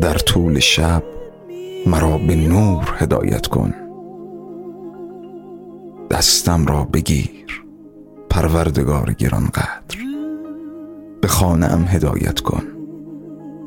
[0.00, 1.02] در طول شب
[1.86, 3.74] مرا به نور هدایت کن.
[6.10, 7.64] دستم را بگیر
[8.30, 9.98] پروردگار گرانقدر.
[11.20, 12.62] به خانم هدایت کن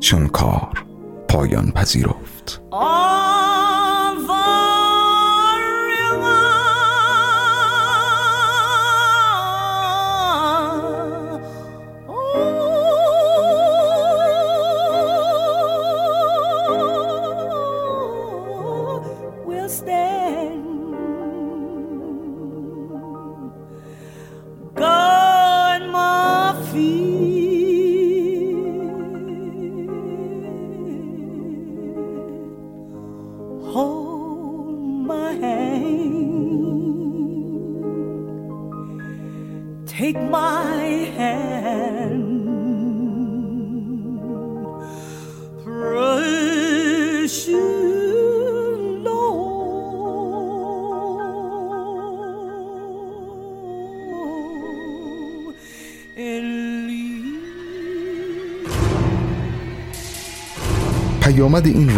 [0.00, 0.84] چون کار
[1.28, 2.25] پایان پذیرفت.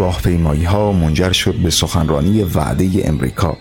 [0.09, 3.57] راهپیمایی ها منجر شد به سخنرانی وعده امریکا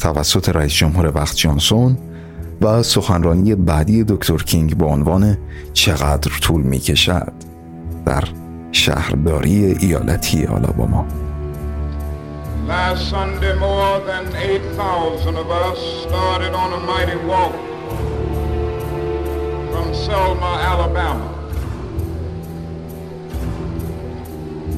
[0.00, 1.98] توسط رئیس جمهور وقت جانسون
[2.60, 5.38] و سخنرانی بعدی دکتر کینگ به عنوان
[5.72, 7.32] چقدر طول می کشد
[8.06, 8.24] در
[8.72, 11.06] شهرداری ایالتی آلاباما
[12.68, 17.54] Last Sunday, more than 8,000 of us started on a mighty walk
[19.72, 21.39] from Selma, Alabama.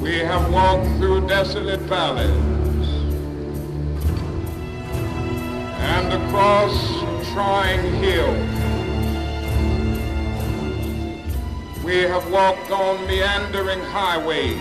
[0.03, 2.88] We have walked through desolate valleys
[5.94, 6.74] and across
[7.32, 8.55] trying hills.
[11.84, 14.59] We have walked on meandering highways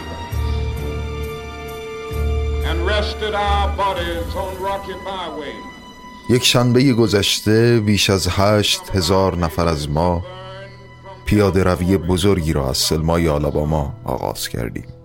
[2.68, 5.66] and rested our bodies on rocky byways.
[6.30, 10.24] یک شنبه گذشته بیش از هشت هزار نفر از ما
[11.26, 15.01] پیاده روی بزرگی را از سلمای آلاباما آغاز کردیم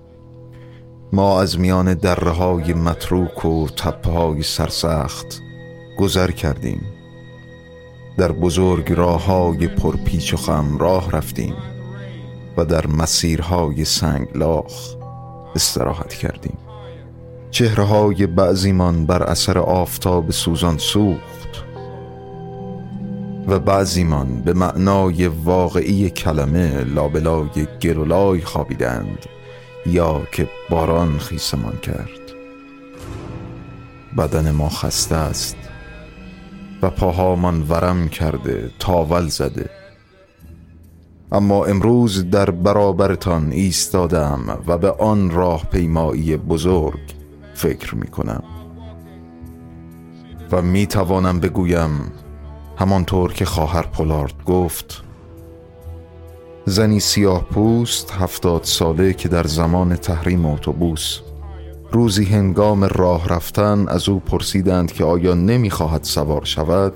[1.12, 5.42] ما از میان دره های متروک و تپه های سرسخت
[5.98, 6.80] گذر کردیم.
[8.16, 11.54] در بزرگ راه های پرپیچ و خم راه رفتیم
[12.56, 14.96] و در مسیرهای سنگلاخ
[15.54, 16.58] استراحت کردیم.
[17.50, 21.64] چهره های بعضیمان بر اثر آفتاب سوزان سوخت
[23.48, 29.26] و بعضیمان به معنای واقعی کلمه لابلای گلولای خوابیدند.
[29.86, 32.26] یا که باران خیسمان کرد.
[34.18, 35.56] بدن ما خسته است
[36.82, 39.70] و پاهامان ورم کرده تاول زده.
[41.32, 47.00] اما امروز در برابرتان ایستادم و به آن راه پیمایی بزرگ
[47.54, 48.44] فکر می کنم.
[50.52, 52.12] و می توانم بگویم
[52.76, 55.05] همانطور که خواهر پولارد گفت
[56.68, 61.20] زنی سیاه پوست هفتاد ساله که در زمان تحریم اتوبوس.
[61.92, 66.92] روزی هنگام راه رفتن از او پرسیدند که آیا نمی‌خواهد سوار شود؟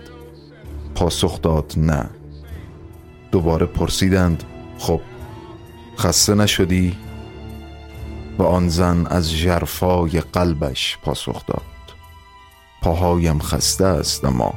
[0.94, 2.10] پاسخ داد نه.
[3.32, 4.44] دوباره پرسیدند
[4.78, 5.00] خب
[5.98, 6.96] خسته نشدی؟
[8.38, 11.62] و آن زن از جرفای قلبش پاسخ داد.
[12.82, 14.54] پاهایم خسته است اما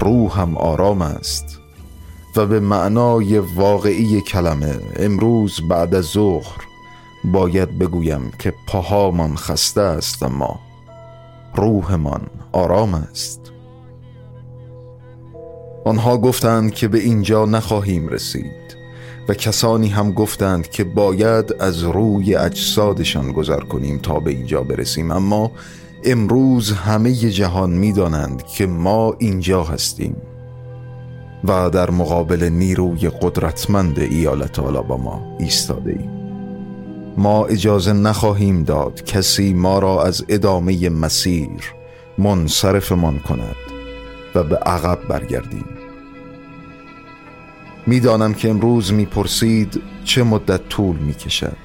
[0.00, 1.61] روحم آرام است.
[2.36, 6.66] و به معنای واقعی کلمه امروز بعد از ظهر
[7.24, 10.60] باید بگویم که پاهامان خسته است اما
[11.54, 13.40] روحمان آرام است.
[15.84, 18.76] آنها گفتند که به اینجا نخواهیم رسید
[19.28, 25.10] و کسانی هم گفتند که باید از روی اجسادشان گذر کنیم تا به اینجا برسیم
[25.10, 25.50] اما
[26.04, 30.16] امروز همه جهان می‌دانند که ما اینجا هستیم.
[31.44, 36.10] و در مقابل نیروی قدرتمند ایالت آلاباما ایستاده ایم.
[37.16, 41.74] ما اجازه نخواهیم داد کسی ما را از ادامه مسیر
[42.18, 43.56] منصرفمان کند
[44.34, 45.64] و به عقب برگردیم.
[47.86, 51.56] می‌دانم که امروز می‌پرسید چه مدت طول می‌کشد.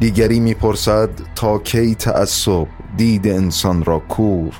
[0.00, 2.66] دیگری می‌پرسد تا کی تعصب
[2.96, 4.54] دید انسان را کور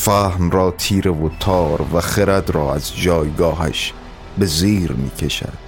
[0.00, 3.92] فهم را تیره و تار و خرد را از جایگاهش
[4.38, 5.58] به زیر می‌کشد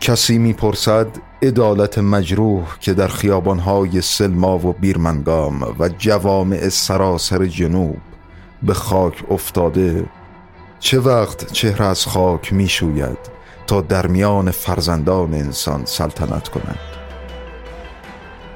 [0.00, 1.06] کسی می‌پرسد
[1.42, 7.98] عدالت مجروح که در خیابانهای سلما و بیرمنگام و جوامع سراسر جنوب
[8.62, 10.04] به خاک افتاده
[10.80, 13.18] چه وقت چهره از خاک می‌شوید
[13.66, 16.78] تا در میان فرزندان انسان سلطنت کند؟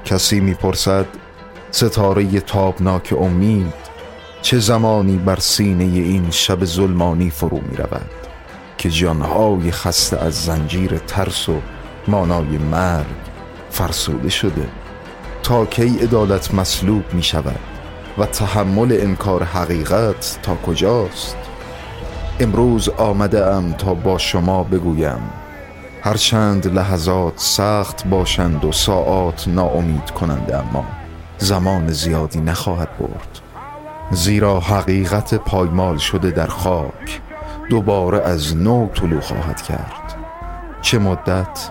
[0.05, 1.05] کسی می‌پرسد
[1.75, 3.73] ستاره تابناک امید
[4.41, 8.09] چه زمانی بر سینه این شب ظلمانی فرو می رود
[8.77, 11.55] که جانهای خسته از زنجیر ترس و
[12.07, 13.05] مانای مرگ
[13.69, 14.67] فرسوده شده
[15.43, 17.59] تا کی عدالت مسلوب می شود
[18.17, 21.37] و تحمل انکار حقیقت تا کجاست؟
[22.39, 25.29] امروز آمده ام تا با شما بگویم
[26.01, 30.94] هرچند لحظات سخت باشند و ساعات ناامید کنند اما.
[31.37, 33.39] زمان زیادی نخواهد برد.
[34.11, 37.21] زیرا حقیقت پایمال شده در خاک
[37.69, 40.15] دوباره از نو طلوع خواهد کرد.
[40.81, 41.69] چه مدت؟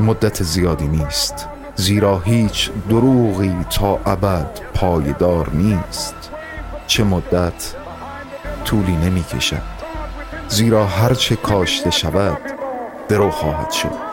[0.00, 1.48] مدت زیادی نیست.
[1.76, 6.14] زیرا هیچ دروغی تا ابد پایدار نیست.
[6.86, 7.74] چه مدت؟
[8.64, 9.62] طولی نمی کشد.
[10.48, 12.38] زیرا هرچه کاشته شود
[13.08, 14.07] درو خواهد شد.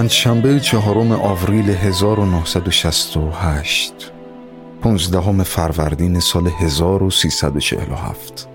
[0.00, 4.12] پنجشنبه چهارم آوریل 1968
[4.82, 8.48] پونزدهم فروردین سال 1347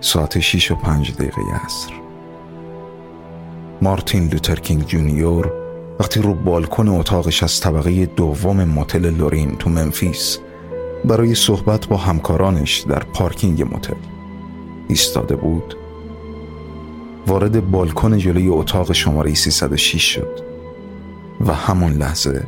[0.00, 1.92] ساعت 6 و 5 دقیقه عصر.
[3.82, 5.52] مارتین لوترکینگ جونیور
[6.00, 10.38] وقتی رو بالکن اتاقش از طبقه دوم موتل لورین تو ممفیس
[11.04, 13.96] برای صحبت با همکارانش در پارکینگ موتل
[14.88, 15.76] ایستاده بود
[17.26, 20.40] وارد بالکن جلوی اتاق شماره 306 شد
[21.40, 22.46] و همون لحظه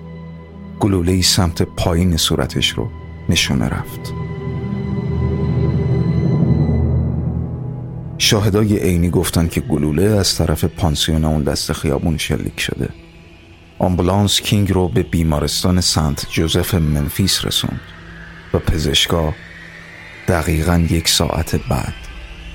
[0.80, 2.88] گلوله سمت پایین صورتش رو
[3.28, 4.14] نشونه رفت.
[8.18, 12.88] شاهدای عینی گفتن که گلوله از طرف پانسیون اون دست خیابون شلیک شده.
[13.78, 17.80] آمبولانس کینگ رو به بیمارستان سنت جوزف منفیس رسوند
[18.54, 19.34] و پزشکا
[20.28, 21.94] دقیقا یک ساعت بعد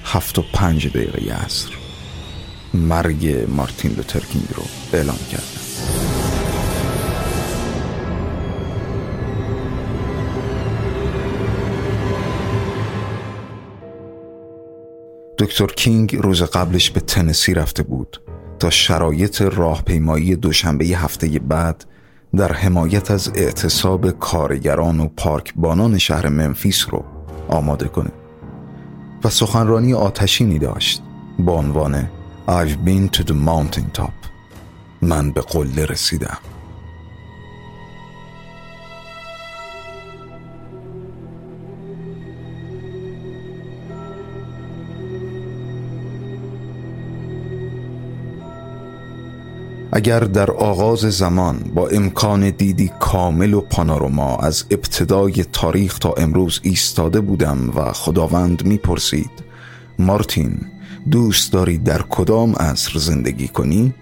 [0.04, 1.79] هفت و پنج دقیقه عصر
[2.74, 4.64] مرگ مارتین لوتر کینگ رو
[4.94, 5.60] اعلام کردن
[15.38, 18.22] دکتر کینگ روز قبلش به تنسی رفته بود
[18.60, 21.86] تا شرایط راهپیمایی دوشنبه هفته بعد
[22.36, 27.06] در حمایت از اعتصاب کارگران و پارکبانان شهر منفیس رو
[27.48, 28.12] آماده کنه.
[29.24, 31.02] و سخنرانی آتشینی داشت
[31.40, 32.10] با عنوان
[32.50, 34.14] I've been to the mountain top.
[35.02, 36.38] من به قله رسیدم.
[49.91, 56.60] اگر در آغاز زمان با امکان دیدی کامل و پاناروما از ابتدای تاریخ تا امروز
[56.64, 59.32] ایستاده بودم و خداوند می‌پرسید
[60.00, 60.79] مارتین
[61.12, 63.93] دوست داری در کدام عصر زندگی کنی؟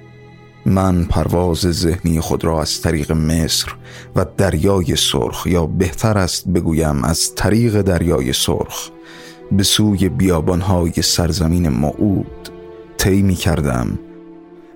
[0.65, 3.67] من پرواز ذهنی خود را از طریق مصر
[4.15, 8.89] و دریای سرخ یا بهتر است بگویم از طریق دریای سرخ
[9.51, 12.49] به سوی بیابانهای سرزمین معود
[12.97, 13.99] طی می کردم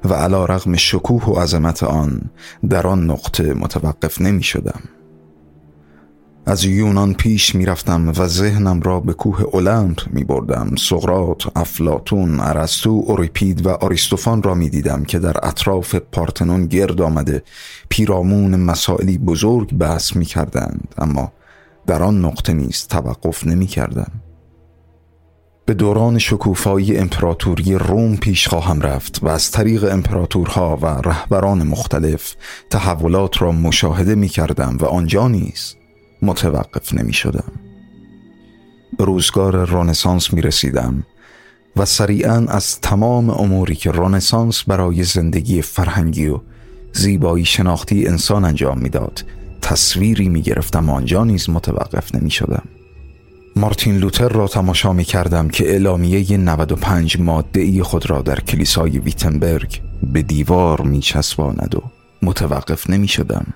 [0.06, 2.22] و علا رغم شکوه و عظمت آن
[2.70, 4.82] در آن نقطه متوقف نمی شدم
[6.46, 13.04] از یونان پیش می‌رفتم و ذهنم را به کوه اولمپ می بردم سقرات، افلاتون، ارسطو،
[13.08, 17.44] اوریپید و آریستوفان را می دیدم که در اطراف پارتنون گرد آمده
[17.90, 21.32] پیرامون مسائلی بزرگ بحث می کردند اما
[21.88, 24.12] در آن نقطه نیز توقف نمی کردم.
[25.66, 32.36] به دوران شکوفایی امپراتوری روم پیش خواهم رفت و از طریق امپراتورها و رهبران مختلف
[32.70, 35.76] تحولات را مشاهده می کردم و آنجا نیز
[36.22, 37.52] متوقف نمی شدم
[38.98, 41.04] به روزگار رانسانس می رسیدم
[41.76, 46.40] و سریعا از تمام اموری که رانسانس برای زندگی فرهنگی و
[46.94, 49.26] زیبایی شناختی انسان انجام می‌داد
[49.62, 52.64] تصویری می گرفتم آنجا نیز متوقف نمی شدم
[53.56, 59.00] مارتین لوتر را تماشا می کردم که اعلامیه 95 ماده ای خود را در کلیسای
[59.00, 59.82] ویتنبرگ
[60.14, 61.82] به دیوار می چسباند و
[62.22, 63.54] متوقف نمی شدم.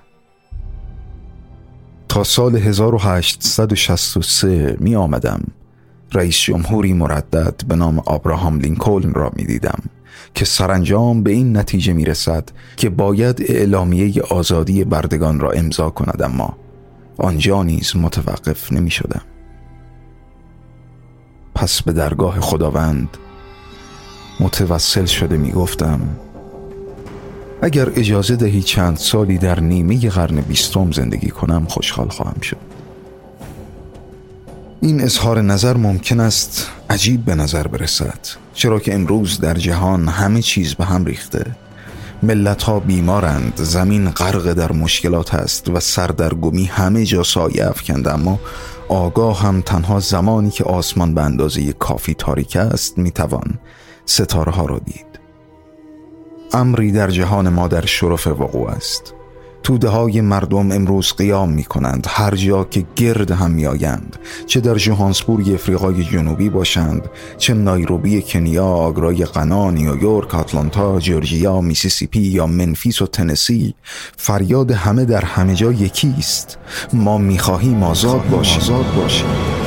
[2.24, 5.40] سال 1863 می آمدم
[6.12, 9.78] رئیس جمهوری مردد به نام آبراهام لینکلن را می دیدم
[10.34, 16.22] که سرانجام به این نتیجه می رسد که باید اعلامیه آزادی بردگان را امضا کند
[16.22, 16.56] اما
[17.18, 19.22] آنجا نیز متوقف نمی شدم.
[21.54, 23.08] پس به درگاه خداوند
[24.40, 26.00] متوسل شده می گفتم
[27.62, 32.56] اگر اجازه دهی چند سالی در نیمه قرن بیستم زندگی کنم خوشحال خواهم شد.
[34.80, 38.18] این اظهار نظر ممکن است عجیب به نظر برسد
[38.54, 41.56] چرا که امروز در جهان همه چیز به هم ریخته.
[42.22, 48.40] ملت ها بیمارند زمین غرق در مشکلات است و سردرگمی همه جا سایه افکنده اما
[48.88, 53.58] آگاه هم تنها زمانی که آسمان به اندازه کافی تاریک است می‌توان
[54.06, 55.15] ستاره ها را دید.
[56.56, 59.14] امری در جهان ما در شرف وقوع است.
[59.66, 64.60] توده های مردم امروز قیام می کنند هر جا که گرد هم می آیند چه
[64.60, 67.02] در جوهانسبورگ افریقای جنوبی باشند
[67.38, 73.74] چه نایروبی کنیا آگرای قنا نیویورک آتلانتا جورجیا میسیسیپی یا منفیس و تنسی
[74.16, 76.58] فریاد همه در همه جا یکی است
[76.92, 79.65] ما می خواهیم آزاد باشیم, آزاد باشیم.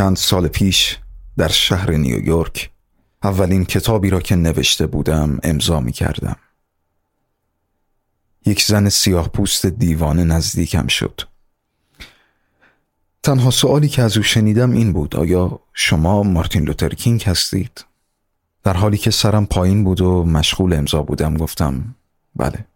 [0.00, 0.98] چند سال پیش
[1.36, 2.70] در شهر نیویورک
[3.22, 6.36] اولین کتابی را که نوشته بودم امضا می کردم.
[8.46, 11.20] یک زن سیاه پوست دیوانه نزدیکم شد.
[13.22, 17.84] تنها سوالی که از او شنیدم این بود آیا شما مارتین لوتر کینگ هستید؟
[18.62, 21.94] در حالی که سرم پایین بود و مشغول امضا بودم گفتم
[22.36, 22.66] بله.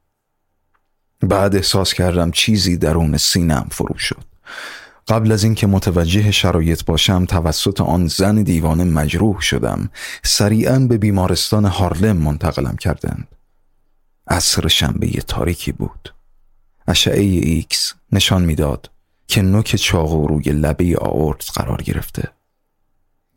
[1.21, 4.25] بعد احساس کردم چیزی درون سینم فرو شد.
[5.09, 9.91] قبل از اینکه متوجه شرایط باشم توسط آن زن دیوانه مجروح شدم.
[10.23, 13.29] سریعا به بیمارستان هارلم منتقلم کردند.
[14.29, 16.15] عصر شنبه تاریکی بود.
[16.89, 18.91] اشعه ایکس نشان می‌داد
[19.27, 22.29] که نوک چاقو روی لبه آورت قرار گرفته.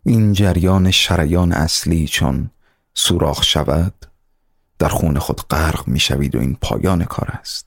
[0.05, 2.49] این جریان شریان اصلی چو
[2.93, 3.93] سوراخ شود
[4.79, 7.66] در خون خود غرق می‌شوید و این پایان کار است.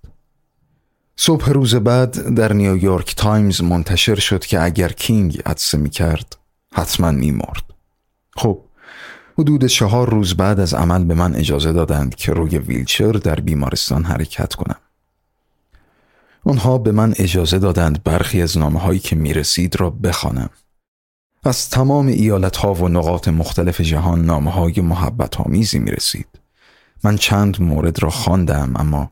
[1.23, 6.37] صبح روز بعد در نیویورک تایمز منتشر شد که اگر کینگ عطسه می کرد
[6.75, 7.63] حتما می مرد.
[8.37, 8.61] خب
[9.39, 14.05] حدود چهار روز بعد از عمل به من اجازه دادند که روی ویلچر در بیمارستان
[14.05, 14.77] حرکت کنم.
[16.45, 20.51] آنها به من اجازه دادند برخی از نامه هایی که می رسید را بخوانم.
[21.45, 26.29] از تمام ایالت ها و نقاط مختلف جهان نامه های محبت آمیزی می رسید.
[27.05, 29.11] من چند مورد را خواندم اما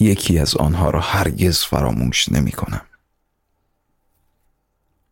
[0.00, 2.80] یکی از آنها را هرگز فراموش نمی کنم.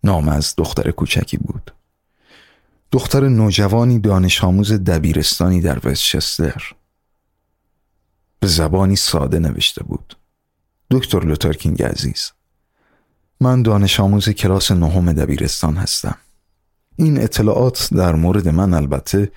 [0.05, 1.74] نام از دختر کوچکی بود.
[2.93, 6.72] دختر نوجوانی دانش آموز دبیرستانی در وستچستر.
[8.41, 10.16] به زبانی ساده نوشته بود.
[10.91, 12.32] دکتر لوترکینگ عزیز
[13.41, 16.18] من دانش آموز کلاس نهم دبیرستان هستم.
[16.97, 19.32] این اطلاعات در مورد من البته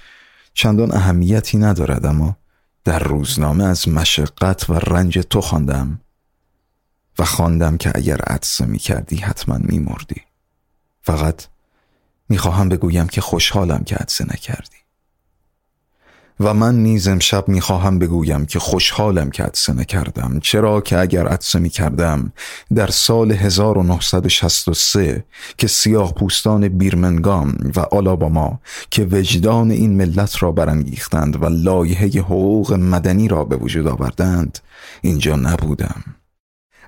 [0.53, 2.37] چندان اهمیتی ندارد اما
[2.83, 6.01] در روزنامه از مشقت و رنج تو خواندم
[7.19, 10.21] و خواندم که اگر عدسه می کردی حتما می مردی.
[11.01, 11.45] فقط
[12.29, 14.80] می خواهم بگویم که خوشحالم که عدسه نکردی.
[16.43, 20.39] و من نیز امشب می‌خواهم بگویم که خوشحالم که عدسه نکردم.
[20.39, 22.33] چرا که اگر عدسه می کردم
[22.75, 25.25] در سال 1963
[25.57, 32.73] که سیاه پوستان بیرمنگام و آلاباما که وجدان این ملت را برانگیختند و لایحه حقوق
[32.73, 34.59] مدنی را به وجود آوردند
[35.01, 36.03] اینجا نبودم.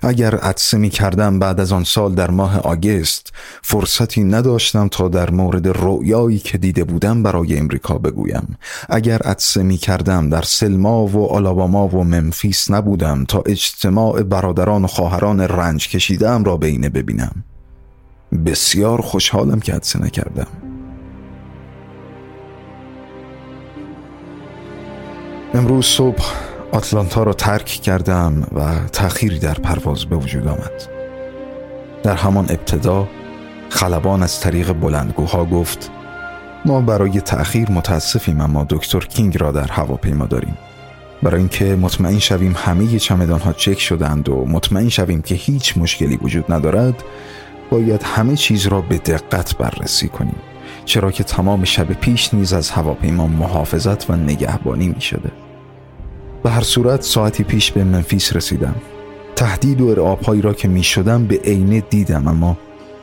[0.04, 3.32] اگر عدسه می کردم بعد از آن سال در ماه آگست
[3.62, 8.56] فرصتی نداشتم تا در مورد رؤیایی که دیده بودم برای امریکا بگویم.
[8.88, 14.86] اگر عدسه می کردم در سلما و آلاباما و ممفیس نبودم تا اجتماع برادران و
[14.86, 17.44] خواهران رنج کشیدم را بینه ببینم.
[18.46, 20.46] بسیار خوشحالم که عدسه نکردم.
[25.54, 30.88] امروز صبح آتلانتا را ترک کردم و تأخیری در پرواز به وجود آمد.
[32.02, 33.08] در همان ابتدا
[33.68, 35.90] خلبان از طریق بلندگوها گفت
[36.64, 40.58] ما برای تأخیر متاسفیم اما دکتر کینگ را در هواپیما داریم.
[41.22, 46.16] برای اینکه مطمئن شویم همه چمدان ها چک شدند و مطمئن شویم که هیچ مشکلی
[46.16, 47.04] وجود ندارد
[47.70, 50.36] باید همه چیز را به دقت بررسی کنیم
[50.84, 55.43] چرا که تمام شب پیش نیز از هواپیما محافظت و نگهبانی می شده
[56.44, 58.74] به هر صورت ساعتی پیش به منفیس رسیدم.
[59.36, 62.56] تهدید و ارعابهایی را که می شدم به عینه دیدم اما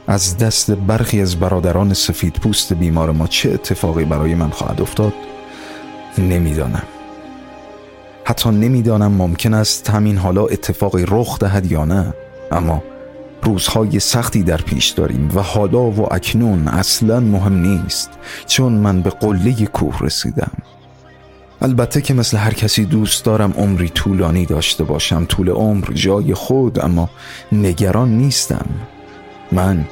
[0.08, 5.14] از دست برخی از برادران سفید پوست بیمار ما چه اتفاقی برای من خواهد افتاد؟
[6.18, 6.84] نمی‌دانم.
[8.26, 12.14] حتی نمی‌دانم ممکن است همین حالا اتفاقی رخ دهد یا نه
[12.52, 12.84] اما
[13.44, 18.10] روزهای سختی در پیش داریم و حالا و اکنون اصلا مهم نیست
[18.48, 20.52] چون من به قله کوه رسیدم.
[21.62, 25.26] البته که مثل هر کسی دوست دارم عمری طولانی داشته باشم.
[25.26, 27.10] طول عمر جای خود اما
[27.52, 28.66] نگران نیستم.
[29.52, 29.86] من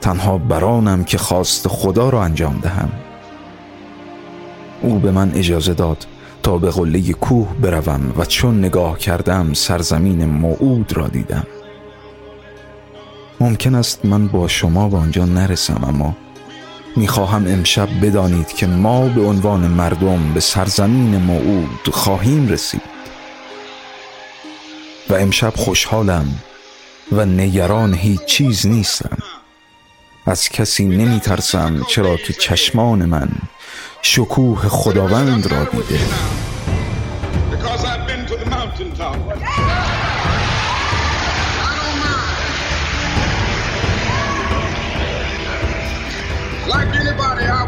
[0.00, 2.92] تنها برانم که خواست خدا را انجام دهم.
[4.82, 6.06] او به من اجازه داد
[6.42, 11.46] تا به قله کوه بروم و چون نگاه کردم سرزمین موعود را دیدم.
[13.40, 16.16] ممکن است من با شما به آنجا نرسم اما
[16.96, 22.82] می‌خواهم امشب بدانید که ما به عنوان مردم به سرزمین موعود خواهیم رسید.
[25.10, 26.40] و امشب خوشحالم
[27.12, 29.18] و نگران هیچ چیز نیستم.
[30.26, 33.28] از کسی نمی ترسم چرا که چشمان من
[34.02, 36.00] شکوه خداوند را دیده.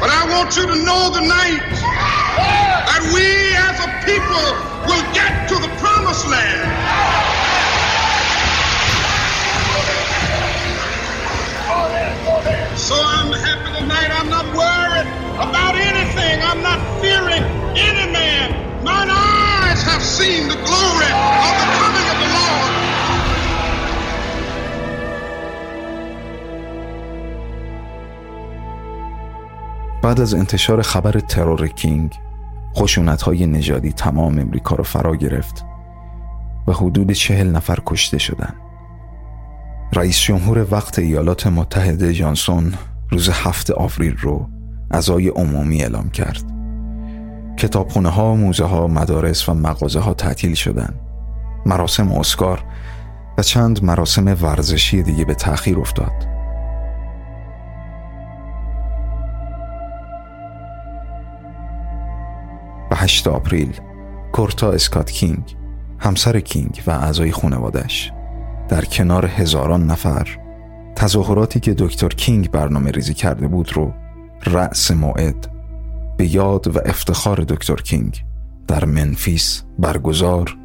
[0.00, 1.62] but I want you to know tonight
[2.74, 3.26] that we
[3.68, 4.46] as a people
[4.88, 6.92] will get to the promised land.
[12.76, 14.10] So I'm happy tonight.
[14.12, 15.08] I'm not worried
[15.40, 16.40] about anything.
[16.44, 17.42] I'm not fearing
[17.76, 18.84] any man.
[18.84, 21.12] Mine eyes have seen the glory
[21.48, 22.83] of the coming of the Lord.
[30.04, 32.18] بعد از انتشار خبر ترور کینگ
[32.76, 35.64] خشونت های نژادی تمام امریکا را فرا گرفت
[36.66, 38.54] و حدود چهل نفر کشته شدند.
[39.92, 42.74] رئیس جمهور وقت ایالات متحده جانسون
[43.10, 44.48] روز هفت آوریل رو
[44.90, 46.42] ازای عمومی اعلام کرد.
[47.56, 51.00] کتابخونه ها، موزه ها، مدارس و مغازه ها تعطیل شدند.
[51.66, 52.64] مراسم اسکار
[53.38, 56.33] و چند مراسم ورزشی دیگه به تأخیر افتاد.
[62.94, 63.80] به 8 April
[64.32, 65.56] کورتا اسکات کینگ
[65.98, 68.12] همسر کینگ و اعضای خانوادش
[68.68, 70.28] در کنار هزاران نفر
[70.96, 73.92] تظاهراتی که دکتر کینگ برنامه ریزی کرده بود رو
[74.46, 75.46] رأس موعد
[76.18, 78.24] به یاد و افتخار دکتر کینگ
[78.68, 80.56] در ممفیس برگزار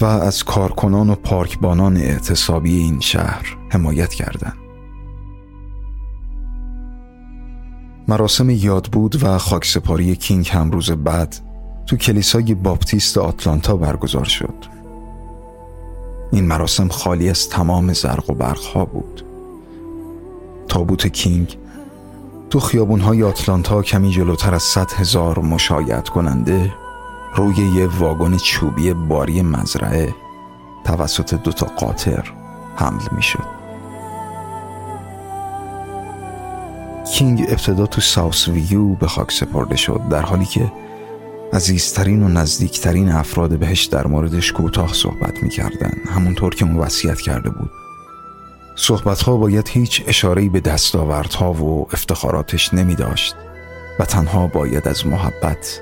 [0.00, 4.59] و از کارکنان و پارکبانان اعتصابی این شهر حمایت کردند.
[8.10, 11.36] مراسم یاد بود و خاکسپاری کینگ هم روز بعد
[11.86, 14.54] تو کلیسای باپتیست آتلانتا برگزار شد.
[16.32, 19.24] این مراسم خالی از تمام زرق و برق ها بود.
[20.68, 21.58] تابوت کینگ
[22.50, 26.72] تو خیابون های آتلانتا کمی جلوتر از صد هزار مشایعت کننده
[27.36, 30.14] روی یه واگن چوبی باری مزرعه
[30.84, 32.32] توسط دوتا قاطر
[32.76, 33.59] حمل می شد.
[37.12, 40.72] کینگ ابتدا تو ساوس ویو به خاک سپرده شد در حالی که
[41.52, 45.92] عزیزترین و نزدیکترین افراد بهش در موردش کوتاه صحبت می‌کردن.
[46.14, 47.70] همونطور که اون وصیت کرده بود.
[48.76, 53.34] صحبتها باید هیچ اشارهی به دستاوردها و افتخاراتش نمی داشت
[53.98, 55.80] و تنها باید از محبت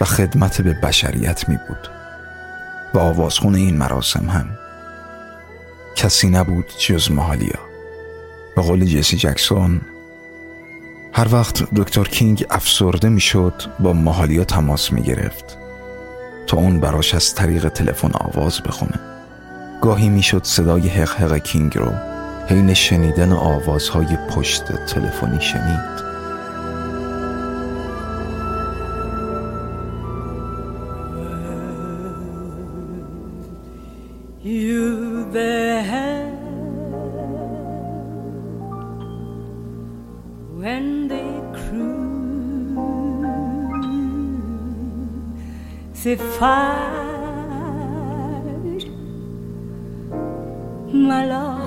[0.00, 1.90] و خدمت به بشریت می بود
[2.94, 4.48] و آوازخون این مراسم هم
[5.96, 7.60] کسی نبود جز مهالیا
[8.56, 9.80] به قول جسی جکسون
[11.16, 15.58] هر وقت دکتر کینگ افسرده می‌شد با ماهالیا تماس می گرفت
[16.46, 19.00] تا اون براش از طریق تلفن آواز بخونه.
[19.82, 21.92] گاهی می‌شد صدای حق حق کینگ رو
[22.48, 26.13] حین شنیدن آوازهای پشت تلفنی شنید.
[46.16, 47.04] Crucified
[50.92, 51.64] my Lord.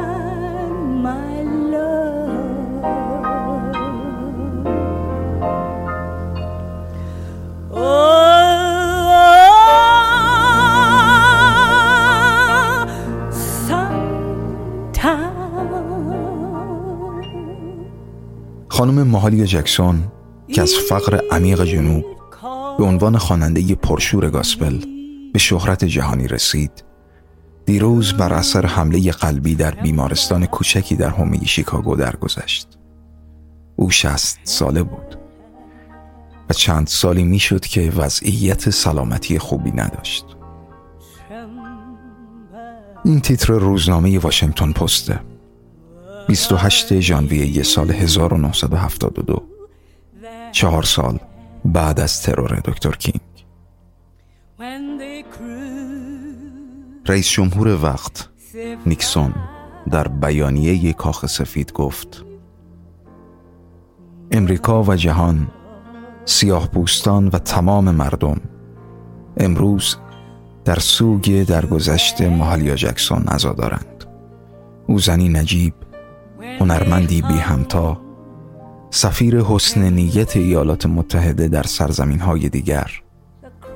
[19.20, 20.03] خانم ماهالیا جکسون
[20.47, 22.05] که از فقر عمیق جنوب
[22.78, 24.80] به عنوان خواننده پرشور گاسپل
[25.34, 26.72] به شهرت جهانی رسید
[27.65, 32.67] دیروز بر اثر حمله قلبی در بیمارستان کوچکی در حومه شیکاگو درگذشت.
[33.76, 35.20] او شست ساله بود
[36.49, 40.26] و چند سالی می‌شد که وضعیت سلامتی خوبی نداشت.
[43.05, 45.20] این تیتر روزنامه واشنگتن پسته
[46.30, 49.43] 28 ژانویه سال 1972
[50.51, 51.19] چهار سال
[51.65, 53.21] بعد از ترور دکتر کینگ.
[57.05, 58.30] رئیس جمهور وقت
[58.86, 59.34] نیکسون
[59.91, 62.25] در بیانیه کاخ سفید گفت
[64.32, 65.47] امریکا و جهان
[66.25, 68.41] سیاه پوستان و تمام مردم
[69.38, 69.95] امروز
[70.65, 74.05] در سوگ درگذشت ماهالیا جکسون عزادارند.
[74.88, 75.73] او زنی نجیب
[76.41, 78.01] هنرمندی بی همتا
[78.89, 82.91] سفیر حسن نیت ایالات متحده در سرزمین های دیگر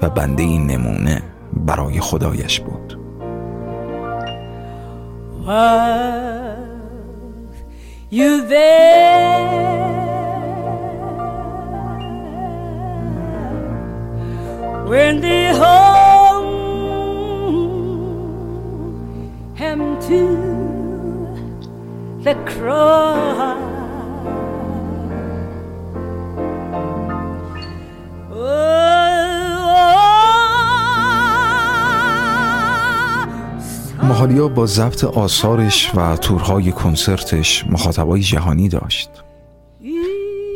[0.01, 1.21] و بنده این نمونه
[1.53, 2.99] برای خدایش بود.
[14.93, 15.23] When
[15.61, 16.45] hung
[19.55, 20.72] him to
[22.23, 23.57] the cross?
[28.31, 28.87] Oh,
[34.55, 39.09] با ضبط آثارش و تورهای کنسرتش مخاطبای جهانی داشت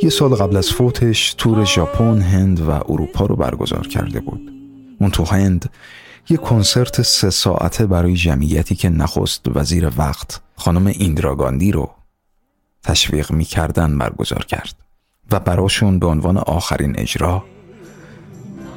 [0.04, 4.52] یه سال قبل از فوتش تور ژاپن، هند و اروپا رو برگزار کرده بود
[5.02, 5.70] اون تو هند
[6.30, 11.90] یه کنسرت سه ساعته برای جمعیتی که نخست وزیر وقت خانم ایندراگاندی رو
[12.84, 14.76] تشویق می‌کردن برگزار کرد
[15.32, 17.44] و براشون به عنوان آخرین اجرا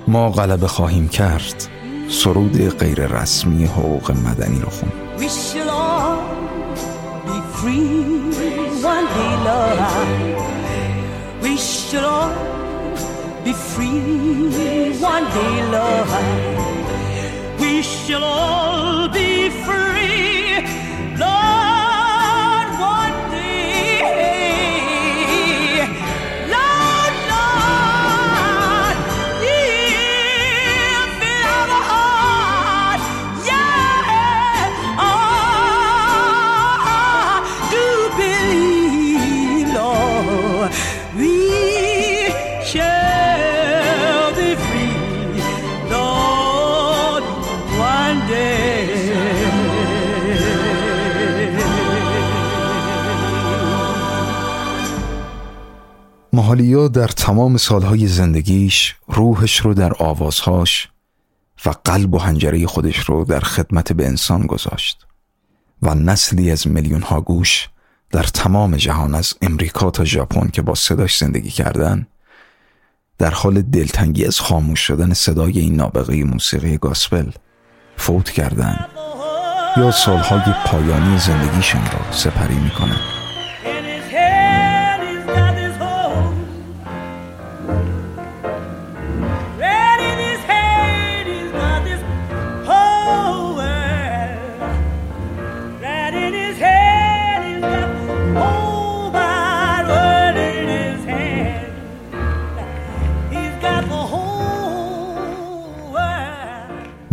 [0.08, 1.68] ما غلبه خواهیم کرد
[2.08, 4.92] سرود غیر رسمی حقوق مدنی رو خوند
[17.62, 19.99] We shall all be free.
[56.60, 60.88] ماهالیا در تمام سالهای زندگیش روحش رو در آوازهاش
[61.66, 65.06] و قلب و هنجره خودش رو در خدمت به انسان گذاشت
[65.82, 67.68] و نسلی از میلیون ها گوش
[68.10, 72.06] در تمام جهان از امریکا تا ژاپن که با صداش زندگی کردن
[73.18, 77.30] در حال دلتنگی از خاموش شدن صدای این نابغه موسیقی گاسپل
[77.96, 78.86] فوت کردن
[79.76, 83.19] یا سالهای پایانی زندگیشون را سپری می‌کنن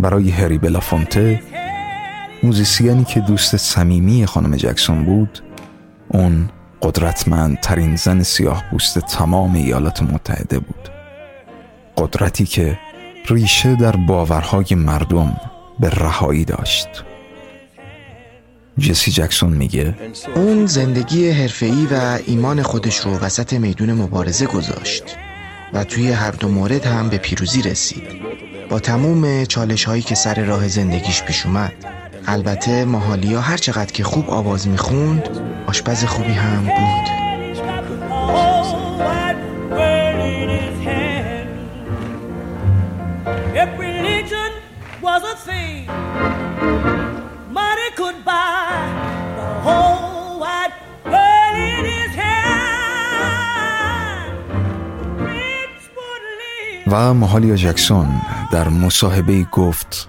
[0.00, 1.42] برای هری بلافونته
[2.42, 5.42] موزیسیانی که دوست صمیمی خانم جکسون بود
[6.08, 6.48] اون
[6.82, 10.88] قدرتمندترین زن سیاه بوست تمام ایالات متحده بود.
[11.96, 12.78] قدرتی که
[13.28, 15.36] ریشه در باورهای مردم
[15.80, 16.88] به رهایی داشت.
[18.78, 19.94] جسی جکسون میگه
[20.34, 25.04] اون زندگی حرفه‌ای و ایمان خودش رو وسط میدون مبارزه گذاشت.
[25.72, 28.22] و توی هر دو مورد هم به پیروزی رسید.
[28.68, 31.72] با تموم چالش هایی که سر راه زندگیش پیش اومد
[32.26, 35.28] البته ماهالیا هر چقدر که خوب آواز می‌خوند
[35.66, 37.18] آشپز خوبی هم بود.
[43.54, 43.88] If
[56.90, 58.20] و مهالیا جکسون
[58.52, 60.08] در مصاحبه گفت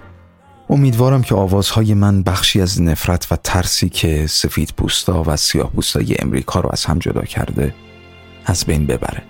[0.70, 6.16] امیدوارم که آوازهای من بخشی از نفرت و ترسی که سفید پوستا و سیاه پوستای
[6.18, 7.74] امریکا رو از هم جدا کرده
[8.46, 9.29] از بین ببره.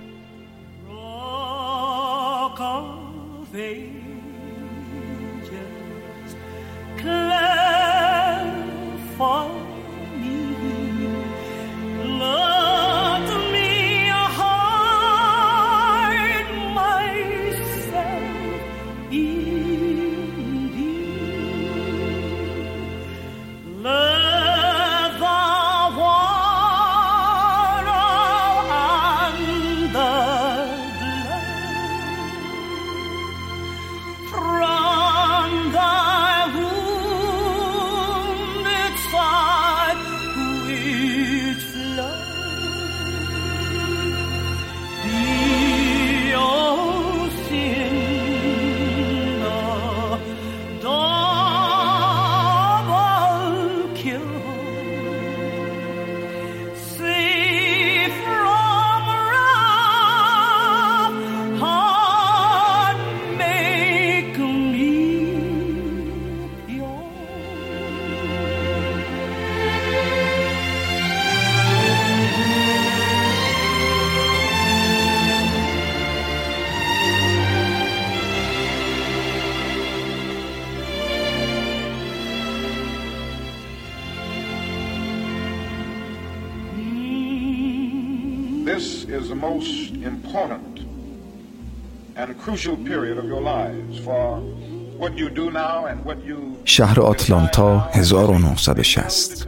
[96.65, 99.47] شهر آتلانتا 1960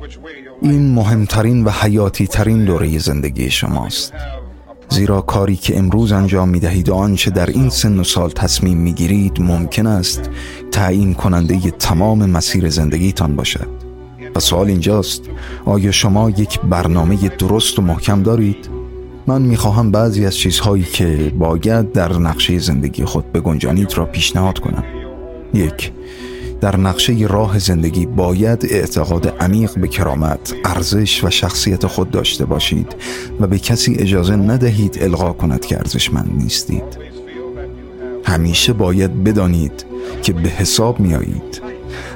[0.00, 4.12] which way your این مهمترین و حیاتی ترین دوره زندگی شماست.
[4.88, 8.78] زیرا کاری که امروز انجام می دهید و آنچه در این سن و سال تصمیم
[8.78, 10.30] می گیرید ممکن است
[10.72, 13.68] تعیین کننده تمام مسیر زندگیتان باشد.
[14.34, 15.22] و سوال اینجاست
[15.64, 18.79] آیا شما یک برنامه درست و محکم دارید؟
[19.30, 24.58] من می خواهم بعضی از چیزهایی که باید در نقشه زندگی خود بگنجانید را پیشنهاد
[24.58, 24.84] کنم
[25.54, 25.92] یک
[26.60, 32.96] در نقشه راه زندگی باید اعتقاد عمیق به کرامت، ارزش و شخصیت خود داشته باشید
[33.40, 36.98] و به کسی اجازه ندهید القا کند که ارزشمند نیستید.
[38.24, 39.84] همیشه باید بدانید
[40.22, 41.62] که به حساب می آیید.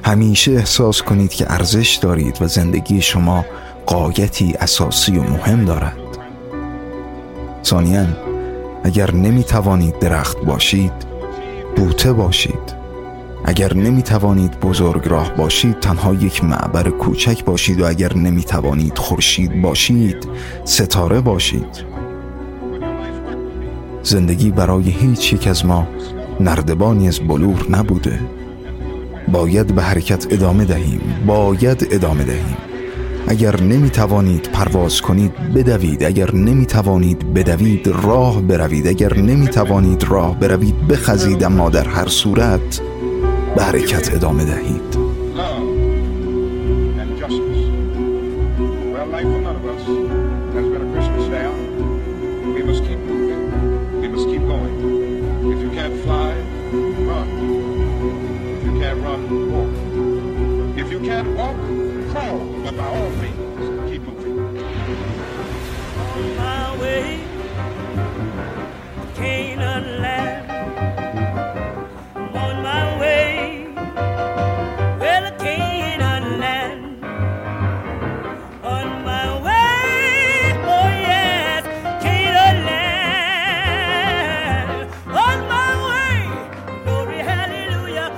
[0.05, 3.45] همیشه احساس کنید که ارزش دارید و زندگی شما
[3.87, 6.04] قایتی اساسی و مهم دارد.
[7.65, 8.07] ثانیاً
[8.85, 10.93] اگر نمی توانید درخت باشید
[11.77, 12.75] بوته باشید.
[13.45, 18.99] اگر نمی توانید بزرگ راه باشید تنها یک معبر کوچک باشید و اگر نمی توانید
[18.99, 20.29] خورشید باشید
[20.65, 21.85] ستاره باشید.
[24.03, 25.89] زندگی برای هیچ یک از ما
[26.41, 28.21] نردبانی از بلور نبوده.
[29.29, 31.01] باید به حرکت ادامه دهیم.
[31.27, 32.57] باید ادامه دهیم.
[33.29, 36.05] اگر نمی توانید پرواز کنید بدوید.
[36.05, 38.87] اگر نمی توانید بدوید راه بروید.
[38.87, 42.81] اگر نمی توانید راه بروید بخزید اما در هر صورت
[43.57, 45.05] به حرکت ادامه دهید.
[61.37, 61.74] Well,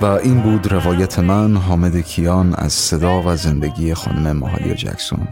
[0.01, 5.27] و این بود روایت من حامد کیان از صدا و زندگی خانم ماهالیا جکسون.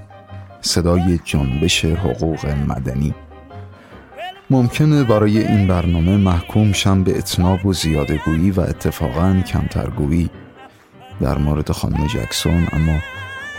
[0.62, 3.14] صدای جنبش حقوق مدنی.
[4.50, 10.30] ممکنه برای این برنامه محکوم شم به اتناب و زیادگویی و اتفاقا کمترگویی
[11.22, 13.00] در مورد خانم جکسون اما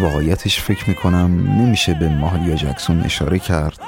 [0.01, 3.79] واقعیتش فکر می‌کنم نمیشه به ماهالیا جکسون اشاره کرد.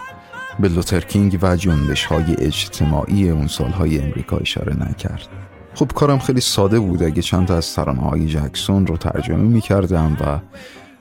[0.61, 5.48] به لوترکینگ و جنبش های اجتماعی اون سالهای امریکا اشاره نکرد.
[5.79, 7.03] خب کارم خیلی ساده بود.
[7.03, 10.39] اگه چند تا از ترانه های جکسون رو ترجمه می‌کردم و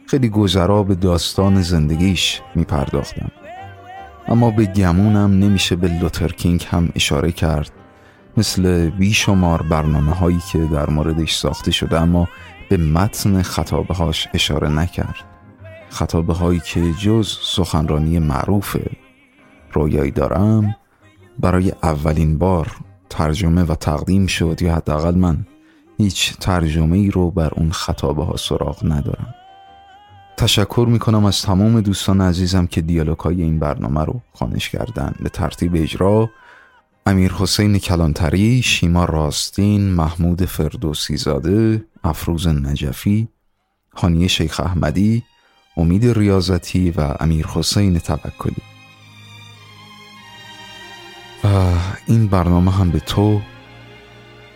[0.06, 3.32] خیلی گذرا به داستان زندگیش میپرداختم.
[4.28, 7.72] اما به گمونم نمیشه به لوترکینگ هم اشاره کرد.
[8.38, 12.28] مثل بیشمار برنامه هایی که در موردش ساخته شده اما
[12.70, 15.24] به متن خطابه هاش اشاره نکرد.
[15.90, 18.78] خطابه هایی که جز سخنرانی معروف
[19.74, 20.76] رویایی دارم
[21.40, 22.72] برای اولین بار
[23.10, 25.46] ترجمه و تقدیم شد یا حداقل من
[25.98, 29.36] هیچ ترجمه ای رو بر اون خطابه ها سراغ ندارم.
[30.38, 35.16] تشکر می‌کنم از تمام دوستان عزیزم که دیالوگ های این برنامه رو خانش کردن.
[35.20, 36.30] به ترتیب اجرا
[37.06, 43.28] امیر حسین کلانتری، شیما راستین، محمود فردوسی زاده، افروز نجفی،
[43.96, 45.24] هانیه شیخ احمدی،
[45.78, 48.77] امید ریاضتی و امیر حسین توکلی.
[52.08, 53.42] این برنامه هم به تو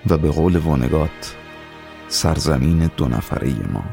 [0.08, 1.36] و به قول وانگات
[2.08, 3.84] سرزمین دو نفره ما.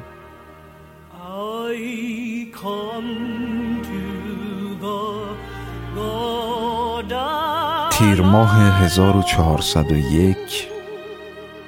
[7.90, 10.68] تیر ماه 1401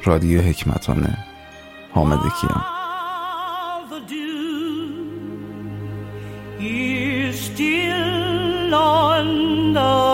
[0.04, 1.18] رادیو حکمتانه
[1.94, 2.64] حامد کیان.
[7.32, 10.09] Still on the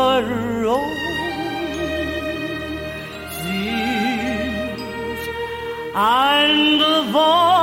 [5.96, 7.55] and the voice.